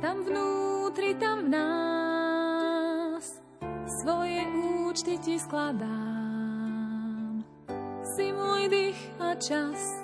tam 0.00 0.16
vnútri, 0.24 1.12
tam 1.20 1.44
v 1.44 1.48
nás, 1.52 3.24
svoje 4.00 4.40
účty 4.88 5.20
ti 5.20 5.36
skladá 5.36 6.21
si 8.12 8.28
môj 8.28 8.68
dých 8.68 9.00
a 9.24 9.32
čas. 9.40 10.01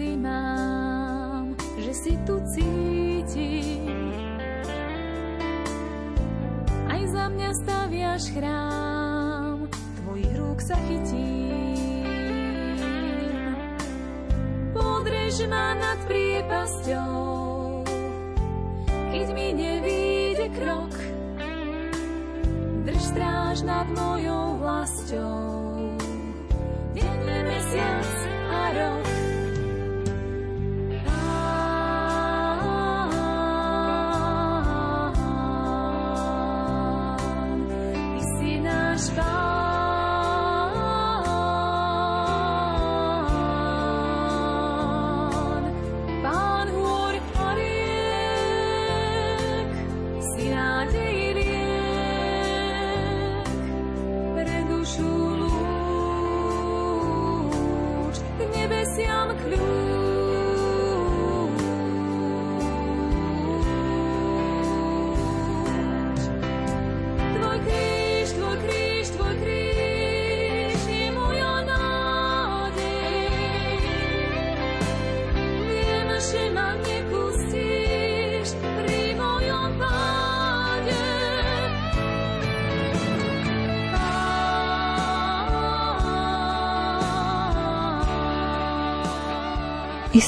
Srdci 0.00 0.16
mám, 0.16 1.52
že 1.76 1.92
si 1.92 2.16
tu 2.24 2.40
cítim. 2.56 4.08
Aj 6.88 7.02
za 7.04 7.28
mňa 7.28 7.50
staviaš 7.60 8.32
chrám, 8.32 9.68
tvojich 10.00 10.32
rúk 10.40 10.58
sa 10.64 10.76
chytím. 10.88 11.76
Podrež 14.72 15.44
ma 15.52 15.76
nad 15.76 16.00
priepasťou, 16.08 17.84
keď 18.88 19.26
mi 19.36 19.52
nevíde 19.52 20.48
krok. 20.56 20.96
Drž 22.88 23.02
stráž 23.04 23.68
nad 23.68 23.84
mojou 23.92 24.64
vlastou, 24.64 25.59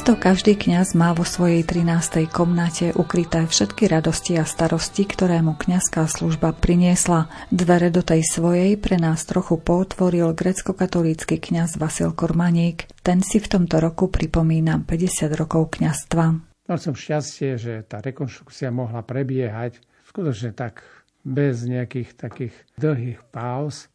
Isto 0.02 0.18
každý 0.18 0.58
kňaz 0.58 0.98
má 0.98 1.14
vo 1.14 1.22
svojej 1.22 1.62
13. 1.62 2.26
komnate 2.26 2.90
ukryté 2.90 3.46
všetky 3.46 3.86
radosti 3.86 4.34
a 4.34 4.42
starosti, 4.42 5.06
ktoré 5.06 5.38
mu 5.46 5.54
kňazská 5.54 6.10
služba 6.10 6.58
priniesla. 6.58 7.30
Dvere 7.54 7.86
do 7.86 8.02
tej 8.02 8.26
svojej 8.26 8.74
pre 8.82 8.98
nás 8.98 9.22
trochu 9.22 9.62
potvoril 9.62 10.34
grecko-katolícky 10.34 11.38
kňaz 11.38 11.78
Vasil 11.78 12.10
Kormaník. 12.18 12.90
Ten 13.06 13.22
si 13.22 13.38
v 13.38 13.46
tomto 13.46 13.78
roku 13.78 14.10
pripomína 14.10 14.82
50 14.82 15.38
rokov 15.38 15.78
kňazstva. 15.78 16.24
Mal 16.66 16.78
som 16.82 16.98
šťastie, 16.98 17.54
že 17.54 17.86
tá 17.86 18.02
rekonštrukcia 18.02 18.74
mohla 18.74 19.06
prebiehať 19.06 19.78
skutočne 20.10 20.50
tak 20.50 20.82
bez 21.22 21.62
nejakých 21.62 22.18
takých 22.18 22.54
dlhých 22.74 23.22
pauz, 23.30 23.86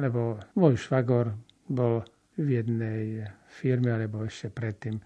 lebo 0.00 0.40
môj 0.56 0.80
švagor 0.80 1.36
bol 1.68 2.08
v 2.36 2.48
jednej 2.60 3.24
firme 3.48 3.92
alebo 3.92 4.24
ešte 4.24 4.52
predtým 4.52 5.00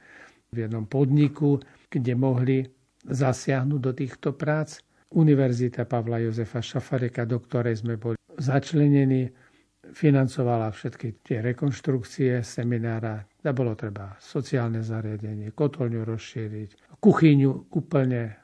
v 0.51 0.57
jednom 0.67 0.87
podniku, 0.87 1.63
kde 1.87 2.13
mohli 2.19 2.59
zasiahnuť 3.07 3.81
do 3.81 3.93
týchto 3.95 4.35
prác. 4.35 4.83
Univerzita 5.11 5.91
Pavla 5.91 6.23
Jozefa 6.23 6.63
Šafareka, 6.63 7.27
do 7.27 7.43
ktorej 7.43 7.83
sme 7.83 7.99
boli 7.99 8.15
začlenení, 8.39 9.27
financovala 9.91 10.71
všetky 10.71 11.19
tie 11.27 11.43
rekonštrukcie 11.43 12.47
seminára. 12.47 13.27
A 13.43 13.51
bolo 13.51 13.75
treba 13.75 14.15
sociálne 14.23 14.87
zariadenie, 14.87 15.51
kotolňu 15.51 16.07
rozšíriť, 16.07 16.95
kuchyňu 17.03 17.75
úplne 17.75 18.39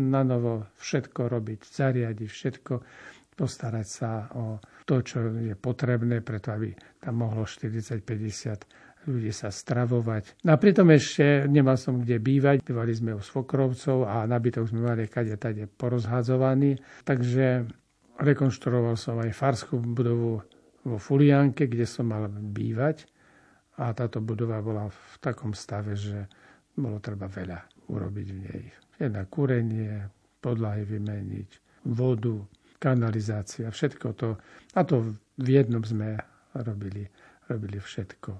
na 0.00 0.22
novo 0.24 0.72
všetko 0.80 1.28
robiť, 1.28 1.60
zariadiť 1.62 2.30
všetko, 2.32 2.74
postarať 3.32 3.86
sa 3.86 4.28
o 4.36 4.60
to, 4.84 5.00
čo 5.00 5.32
je 5.40 5.54
potrebné, 5.56 6.20
preto 6.20 6.52
aby 6.52 6.76
tam 7.00 7.24
mohlo 7.24 7.48
40-50 7.48 9.08
ľudí 9.08 9.34
sa 9.34 9.50
stravovať. 9.50 10.46
No 10.46 10.54
a 10.54 10.60
pritom 10.60 10.86
ešte 10.94 11.50
nemal 11.50 11.74
som 11.74 11.98
kde 11.98 12.22
bývať, 12.22 12.62
bývali 12.62 12.94
sme 12.94 13.18
u 13.18 13.22
svokrovcov 13.22 14.06
a 14.06 14.22
nabytok 14.30 14.70
sme 14.70 14.86
mali 14.86 15.10
kade 15.10 15.34
tade 15.34 15.66
porozhadzovaný, 15.66 16.78
takže 17.02 17.66
rekonštruoval 18.22 18.94
som 18.94 19.18
aj 19.18 19.34
farskú 19.34 19.82
budovu 19.82 20.38
vo 20.86 20.96
Fulianke, 20.98 21.66
kde 21.66 21.86
som 21.86 22.10
mal 22.10 22.30
bývať 22.30 23.10
a 23.78 23.90
táto 23.90 24.22
budova 24.22 24.62
bola 24.62 24.86
v 24.86 25.14
takom 25.18 25.50
stave, 25.56 25.98
že 25.98 26.30
bolo 26.78 27.02
treba 27.02 27.26
veľa 27.26 27.90
urobiť 27.90 28.26
v 28.30 28.38
nej. 28.38 28.62
Jedna 29.02 29.26
kúrenie, 29.26 30.06
podlahy 30.38 30.86
vymeniť, 30.86 31.48
vodu, 31.90 32.38
kanalizácia, 32.82 33.70
všetko 33.70 34.06
to. 34.18 34.34
A 34.74 34.82
to 34.82 35.14
v 35.38 35.48
jednom 35.48 35.86
sme 35.86 36.18
robili, 36.58 37.06
robili 37.46 37.78
všetko. 37.78 38.30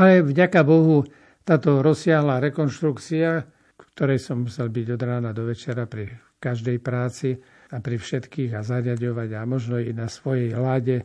Ale 0.00 0.24
vďaka 0.24 0.64
Bohu 0.64 1.04
táto 1.44 1.84
rozsiahla 1.84 2.40
rekonštrukcia, 2.40 3.44
ktorej 3.92 4.20
som 4.24 4.48
musel 4.48 4.72
byť 4.72 4.86
od 4.96 5.02
rána 5.04 5.30
do 5.36 5.44
večera 5.44 5.84
pri 5.84 6.08
každej 6.40 6.80
práci 6.80 7.36
a 7.68 7.76
pri 7.84 8.00
všetkých 8.00 8.56
a 8.56 8.64
zariadovať 8.64 9.28
a 9.36 9.44
možno 9.44 9.76
i 9.76 9.92
na 9.92 10.08
svojej 10.08 10.56
hlade 10.56 11.04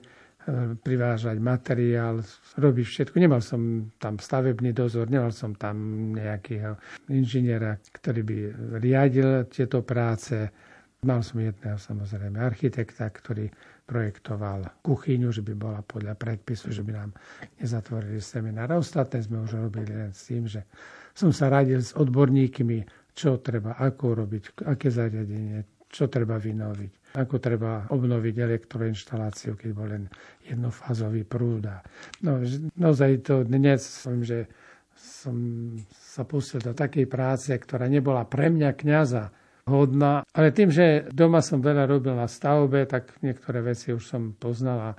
privážať 0.85 1.41
materiál, 1.41 2.21
robiť 2.61 2.85
všetko. 2.85 3.15
Nemal 3.17 3.41
som 3.41 3.89
tam 3.97 4.21
stavebný 4.21 4.77
dozor, 4.77 5.09
nemal 5.09 5.33
som 5.33 5.57
tam 5.57 6.13
nejakého 6.13 6.77
inžiniera, 7.09 7.81
ktorý 7.81 8.21
by 8.21 8.37
riadil 8.77 9.49
tieto 9.49 9.81
práce. 9.81 10.45
Mal 11.05 11.21
som 11.21 11.37
jedného 11.37 11.77
samozrejme 11.77 12.41
architekta, 12.41 13.05
ktorý 13.13 13.53
projektoval 13.85 14.81
kuchyňu, 14.81 15.29
že 15.29 15.45
by 15.45 15.53
bola 15.53 15.79
podľa 15.85 16.17
predpisu, 16.17 16.73
že 16.73 16.81
by 16.81 16.91
nám 16.97 17.13
nezatvorili 17.61 18.17
seminár. 18.17 18.73
A 18.73 18.81
ostatné 18.81 19.21
sme 19.21 19.45
už 19.45 19.61
robili 19.61 19.93
len 19.93 20.09
s 20.09 20.25
tým, 20.25 20.49
že 20.49 20.65
som 21.13 21.29
sa 21.29 21.53
radil 21.53 21.77
s 21.77 21.93
odborníkmi, 21.93 22.81
čo 23.13 23.37
treba, 23.37 23.77
ako 23.77 24.25
robiť, 24.25 24.65
aké 24.65 24.89
zariadenie, 24.89 25.85
čo 25.87 26.09
treba 26.09 26.41
vynoviť 26.41 27.05
ako 27.15 27.39
treba 27.39 27.87
obnoviť 27.87 28.35
elektroinštaláciu, 28.43 29.55
keď 29.55 29.69
bol 29.71 29.87
len 29.87 30.03
jednofázový 30.43 31.23
prúd. 31.23 31.71
No, 32.19 32.43
naozaj 32.75 33.23
to 33.23 33.47
dnes, 33.47 33.79
som, 33.87 34.19
že 34.19 34.51
som 34.95 35.35
sa 35.91 36.27
pustil 36.27 36.59
do 36.59 36.75
takej 36.75 37.07
práce, 37.07 37.51
ktorá 37.55 37.87
nebola 37.87 38.27
pre 38.27 38.51
mňa 38.51 38.69
kňaza 38.75 39.31
hodná, 39.65 40.21
ale 40.29 40.53
tým, 40.53 40.69
že 40.69 41.09
doma 41.09 41.41
som 41.41 41.57
veľa 41.57 41.89
robil 41.89 42.13
na 42.13 42.29
stavbe, 42.29 42.85
tak 42.85 43.17
niektoré 43.25 43.65
veci 43.65 43.89
už 43.89 44.05
som 44.05 44.37
poznal 44.37 44.77
a 44.77 44.91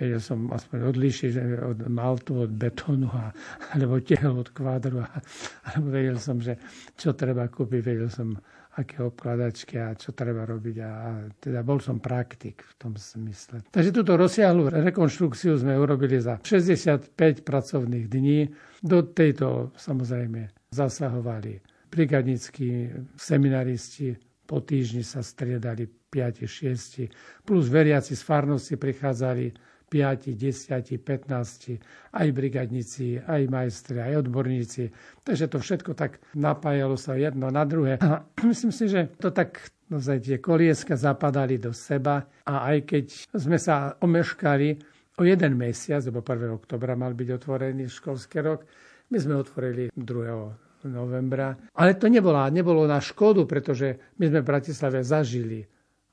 vedel 0.00 0.24
som 0.24 0.48
aspoň 0.48 0.88
odlíšiť 0.88 1.32
od 1.60 1.78
maltu, 1.92 2.48
od 2.48 2.52
betónu, 2.52 3.12
a, 3.12 3.28
alebo 3.76 4.00
tehel 4.00 4.40
od 4.40 4.48
kvádru, 4.56 5.04
a, 5.04 5.20
alebo 5.68 5.92
vedel 5.92 6.16
som, 6.16 6.40
že 6.40 6.56
čo 6.96 7.12
treba 7.12 7.44
kúpiť, 7.52 7.80
vedel 7.84 8.08
som 8.08 8.32
aké 8.76 9.04
obkladačky 9.04 9.80
a 9.80 9.92
čo 9.92 10.16
treba 10.16 10.48
robiť. 10.48 10.76
A, 10.80 10.88
a 10.88 11.10
teda 11.36 11.60
bol 11.60 11.80
som 11.80 12.00
praktik 12.00 12.64
v 12.64 12.72
tom 12.80 12.92
smysle. 12.96 13.68
Takže 13.68 13.92
túto 13.92 14.16
rozsiahlu 14.16 14.72
rekonštrukciu 14.72 15.60
sme 15.60 15.76
urobili 15.76 16.20
za 16.20 16.40
65 16.40 17.44
pracovných 17.44 18.08
dní. 18.08 18.48
Do 18.80 19.04
tejto 19.04 19.76
samozrejme 19.76 20.72
zasahovali 20.72 21.75
brigadnickí 21.96 22.92
seminaristi, 23.16 24.12
po 24.44 24.60
týždni 24.60 25.00
sa 25.02 25.24
striedali 25.24 25.88
5-6, 25.88 27.08
plus 27.42 27.66
veriaci 27.72 28.12
z 28.12 28.22
farnosti 28.22 28.76
prichádzali 28.76 29.50
5, 29.86 30.34
10, 30.34 30.98
15, 31.02 32.14
aj 32.14 32.28
brigadníci, 32.34 33.22
aj 33.22 33.42
majstri, 33.48 34.02
aj 34.02 34.26
odborníci. 34.26 34.90
Takže 35.22 35.46
to 35.46 35.58
všetko 35.62 35.90
tak 35.94 36.18
napájalo 36.34 36.98
sa 36.98 37.14
jedno 37.14 37.48
na 37.48 37.62
druhé. 37.62 37.96
A 38.02 38.22
myslím 38.50 38.70
si, 38.74 38.90
že 38.92 39.08
to 39.16 39.32
tak 39.32 39.72
naozaj 39.88 40.20
tie 40.20 40.36
kolieska 40.42 40.98
zapadali 40.98 41.62
do 41.62 41.70
seba 41.70 42.26
a 42.44 42.70
aj 42.74 42.78
keď 42.86 43.04
sme 43.38 43.58
sa 43.58 43.94
omeškali 44.02 44.68
o 45.16 45.22
jeden 45.22 45.54
mesiac, 45.54 46.02
lebo 46.02 46.20
1. 46.20 46.50
oktobra 46.50 46.98
mal 46.98 47.14
byť 47.14 47.28
otvorený 47.40 47.86
školský 47.88 48.42
rok, 48.42 48.66
my 49.06 49.16
sme 49.22 49.38
otvorili 49.38 49.94
2 49.94 50.65
novembra. 50.88 51.54
Ale 51.74 51.98
to 51.98 52.06
nebolo, 52.06 52.38
nebolo 52.48 52.86
na 52.86 53.02
škodu, 53.02 53.44
pretože 53.44 54.16
my 54.16 54.24
sme 54.30 54.40
v 54.42 54.50
Bratislave 54.50 55.02
zažili 55.02 55.60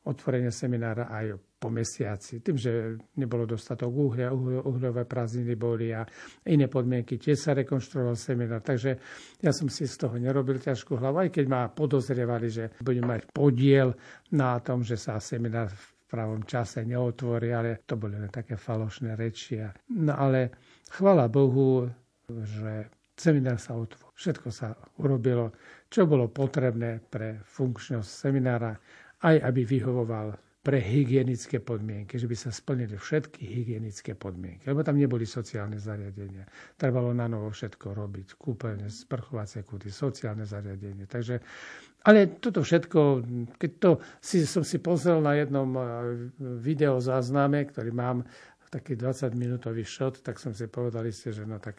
otvorenie 0.04 0.52
seminára 0.52 1.08
aj 1.08 1.40
po 1.64 1.72
mesiaci. 1.72 2.44
Tým, 2.44 2.60
že 2.60 3.00
nebolo 3.16 3.48
dostatok 3.48 3.88
uhlia, 3.88 4.36
uhľové 4.36 5.08
prázdniny 5.08 5.56
boli 5.56 5.96
a 5.96 6.04
iné 6.52 6.68
podmienky, 6.68 7.16
tiež 7.16 7.40
sa 7.40 7.56
rekonštruoval 7.56 8.20
seminár. 8.20 8.60
Takže 8.60 9.00
ja 9.40 9.56
som 9.56 9.72
si 9.72 9.88
z 9.88 9.96
toho 9.96 10.20
nerobil 10.20 10.60
ťažkú 10.60 11.00
hlavu, 11.00 11.24
aj 11.24 11.30
keď 11.32 11.46
ma 11.48 11.72
podozrievali, 11.72 12.48
že 12.52 12.76
budem 12.84 13.08
mať 13.08 13.32
podiel 13.32 13.96
na 14.36 14.60
tom, 14.60 14.84
že 14.84 15.00
sa 15.00 15.24
seminár 15.24 15.72
v 15.72 15.84
pravom 16.12 16.44
čase 16.44 16.84
neotvorí, 16.84 17.56
ale 17.56 17.80
to 17.88 17.96
boli 17.96 18.20
len 18.20 18.28
také 18.28 18.60
falošné 18.60 19.16
reči. 19.16 19.64
No 19.96 20.20
ale 20.20 20.52
chvala 20.92 21.32
Bohu, 21.32 21.88
že 22.28 22.92
seminár 23.16 23.62
sa 23.62 23.78
otvoril. 23.78 24.12
Všetko 24.14 24.48
sa 24.54 24.74
urobilo, 25.02 25.54
čo 25.90 26.06
bolo 26.06 26.30
potrebné 26.30 27.02
pre 27.10 27.42
funkčnosť 27.46 28.10
seminára 28.10 28.74
aj 29.24 29.40
aby 29.40 29.62
vyhovoval 29.64 30.36
pre 30.64 30.80
hygienické 30.80 31.60
podmienky, 31.60 32.16
že 32.16 32.24
by 32.24 32.40
sa 32.40 32.48
splnili 32.48 32.96
všetky 32.96 33.44
hygienické 33.44 34.16
podmienky, 34.16 34.64
lebo 34.64 34.80
tam 34.80 34.96
neboli 34.96 35.28
sociálne 35.28 35.76
zariadenia. 35.76 36.48
Trebalo 36.80 37.12
na 37.12 37.28
novo 37.28 37.52
všetko 37.52 37.92
robiť, 37.92 38.40
kúpeľne, 38.40 38.88
sprchovacie 38.88 39.68
kúty, 39.68 39.92
sociálne 39.92 40.48
zariadenie. 40.48 41.04
Takže, 41.04 41.44
ale 42.08 42.40
toto 42.40 42.64
všetko, 42.64 43.28
keď 43.60 43.72
to 43.76 43.92
si, 44.24 44.48
som 44.48 44.64
si 44.64 44.80
pozrel 44.80 45.20
na 45.20 45.36
jednom 45.36 45.68
eh, 45.76 45.84
videozázname, 46.40 47.68
ktorý 47.68 47.92
mám 47.92 48.24
taký 48.72 48.98
20-minútový 48.98 49.84
shot, 49.86 50.24
tak 50.26 50.40
som 50.40 50.56
si 50.56 50.66
povedal 50.66 51.06
ste, 51.12 51.30
že 51.30 51.44
no 51.46 51.60
tak 51.60 51.78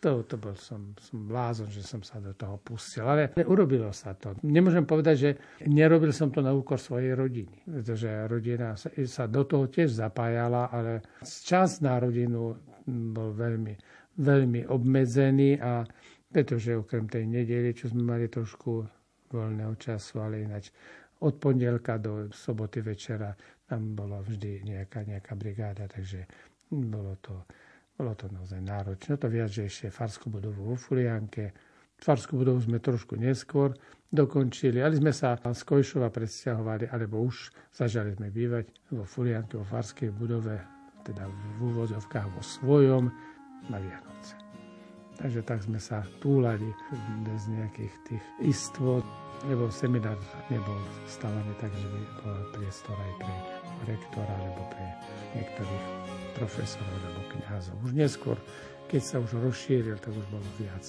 to, 0.00 0.22
to 0.28 0.36
bol 0.36 0.52
som, 0.58 0.92
som 1.00 1.24
blázon, 1.24 1.72
že 1.72 1.80
som 1.80 2.04
sa 2.04 2.20
do 2.20 2.36
toho 2.36 2.60
pustil. 2.60 3.08
Ale 3.08 3.32
urobilo 3.48 3.88
sa 3.94 4.12
to. 4.12 4.36
Nemôžem 4.44 4.84
povedať, 4.84 5.16
že 5.16 5.30
nerobil 5.64 6.12
som 6.12 6.28
to 6.28 6.44
na 6.44 6.52
úkor 6.52 6.76
svojej 6.76 7.16
rodiny. 7.16 7.64
Pretože 7.64 8.28
rodina 8.28 8.76
sa, 8.76 8.92
sa 9.08 9.24
do 9.24 9.48
toho 9.48 9.70
tiež 9.70 9.96
zapájala, 9.96 10.68
ale 10.68 11.00
čas 11.24 11.80
na 11.80 11.96
rodinu 11.96 12.52
bol 12.86 13.32
veľmi, 13.32 13.74
veľmi 14.20 14.68
obmedzený 14.68 15.56
a 15.62 15.88
pretože 16.28 16.74
okrem 16.74 17.06
tej 17.06 17.24
nedeli, 17.30 17.70
čo 17.70 17.88
sme 17.88 18.02
mali 18.18 18.26
trošku 18.26 18.84
voľného 19.30 19.74
času, 19.78 20.20
ale 20.20 20.42
ináč 20.42 20.74
od 21.22 21.38
pondelka 21.38 21.96
do 21.96 22.28
soboty 22.34 22.82
večera 22.82 23.32
tam 23.64 23.96
bolo 23.96 24.20
vždy 24.20 24.66
nejaká, 24.66 25.06
nejaká 25.08 25.32
brigáda, 25.38 25.88
takže 25.88 26.26
bolo 26.68 27.16
to 27.22 27.46
bolo 27.94 28.12
to 28.18 28.26
naozaj 28.30 28.58
náročné. 28.58 29.14
To 29.18 29.30
viac, 29.30 29.50
že 29.50 29.70
ešte 29.70 29.94
farskú 29.94 30.30
budovu 30.30 30.74
vo 30.74 30.76
Fulianke. 30.76 31.54
Farskú 31.98 32.42
budovu 32.42 32.58
sme 32.58 32.82
trošku 32.82 33.14
neskôr 33.14 33.72
dokončili, 34.10 34.82
ale 34.82 34.98
sme 34.98 35.14
sa 35.14 35.38
z 35.38 35.62
Kojšova 35.62 36.10
presťahovali, 36.10 36.90
alebo 36.90 37.22
už 37.22 37.54
zažali 37.70 38.14
sme 38.14 38.34
bývať 38.34 38.70
vo 38.90 39.06
Fulianke, 39.06 39.58
vo 39.58 39.66
farskej 39.66 40.10
budove, 40.10 40.58
teda 41.06 41.26
v 41.26 41.58
úvodzovkách 41.70 42.28
vo 42.34 42.42
svojom 42.42 43.10
na 43.70 43.78
Vianoce. 43.78 44.43
Takže 45.14 45.40
tak 45.46 45.62
sme 45.62 45.78
sa 45.78 46.02
túlali 46.18 46.66
bez 47.22 47.46
nejakých 47.46 47.94
tých 48.08 48.24
istôt, 48.42 49.06
lebo 49.46 49.70
seminár 49.70 50.18
nebol 50.50 50.76
stávaný 51.06 51.54
tak, 51.62 51.70
že 51.70 51.86
by 51.86 52.00
bol 52.24 52.38
priestor 52.58 52.96
aj 52.98 53.12
pre 53.22 53.34
rektora 53.94 54.32
alebo 54.34 54.62
pre 54.74 54.86
niektorých 55.38 55.86
profesorov 56.34 56.98
alebo 56.98 57.20
kniazov. 57.30 57.74
Už 57.86 57.92
neskôr, 57.94 58.36
keď 58.90 59.02
sa 59.06 59.16
už 59.22 59.38
rozšíril, 59.38 59.96
tak 60.02 60.12
už 60.12 60.26
bolo 60.34 60.48
viac 60.58 60.84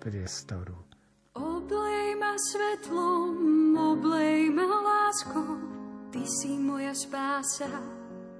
priestoru. 0.00 0.74
Oblej 1.36 2.18
ma 2.18 2.34
svetlom, 2.34 3.76
oblej 3.76 4.50
ma 4.50 4.64
láskou, 4.64 5.60
ty 6.10 6.24
si 6.24 6.56
moja 6.58 6.96
spása, 6.96 7.97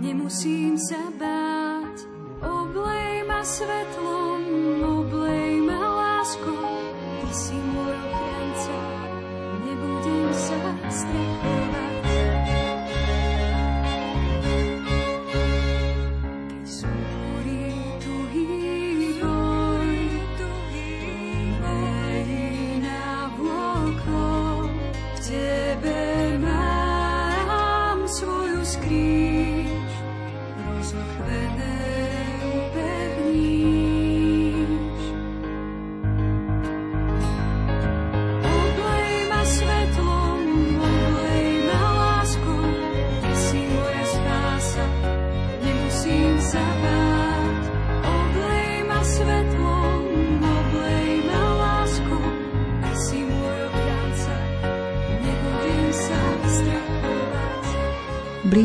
Nemusím 0.00 0.76
sa 0.80 1.00
báť. 1.16 1.96
Oblej 2.44 3.24
ma 3.24 3.40
svetlom, 3.40 4.35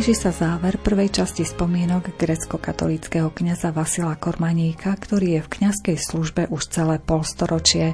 Blíži 0.01 0.17
sa 0.17 0.33
záver 0.33 0.81
prvej 0.81 1.13
časti 1.13 1.45
spomienok 1.45 2.17
grecko-katolického 2.17 3.29
kňaza 3.29 3.69
Vasila 3.69 4.17
Kormaníka, 4.17 4.97
ktorý 4.97 5.37
je 5.37 5.41
v 5.45 5.51
kňazskej 5.61 5.97
službe 6.01 6.49
už 6.49 6.73
celé 6.73 6.97
polstoročie. 6.97 7.93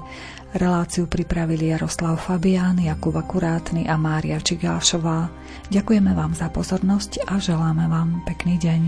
Reláciu 0.55 1.03
pripravili 1.11 1.67
Jaroslav 1.67 2.15
Fabián, 2.15 2.79
Jakub 2.79 3.11
Akurátny 3.11 3.91
a 3.91 3.99
Mária 3.99 4.39
Čigášová. 4.39 5.27
Ďakujeme 5.67 6.15
vám 6.15 6.31
za 6.31 6.47
pozornosť 6.47 7.27
a 7.27 7.43
želáme 7.43 7.91
vám 7.91 8.23
pekný 8.23 8.55
deň. 8.55 8.81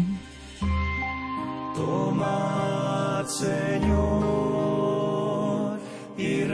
Tomad, 1.75 3.27
Señor, 3.27 4.23
y 6.15 6.47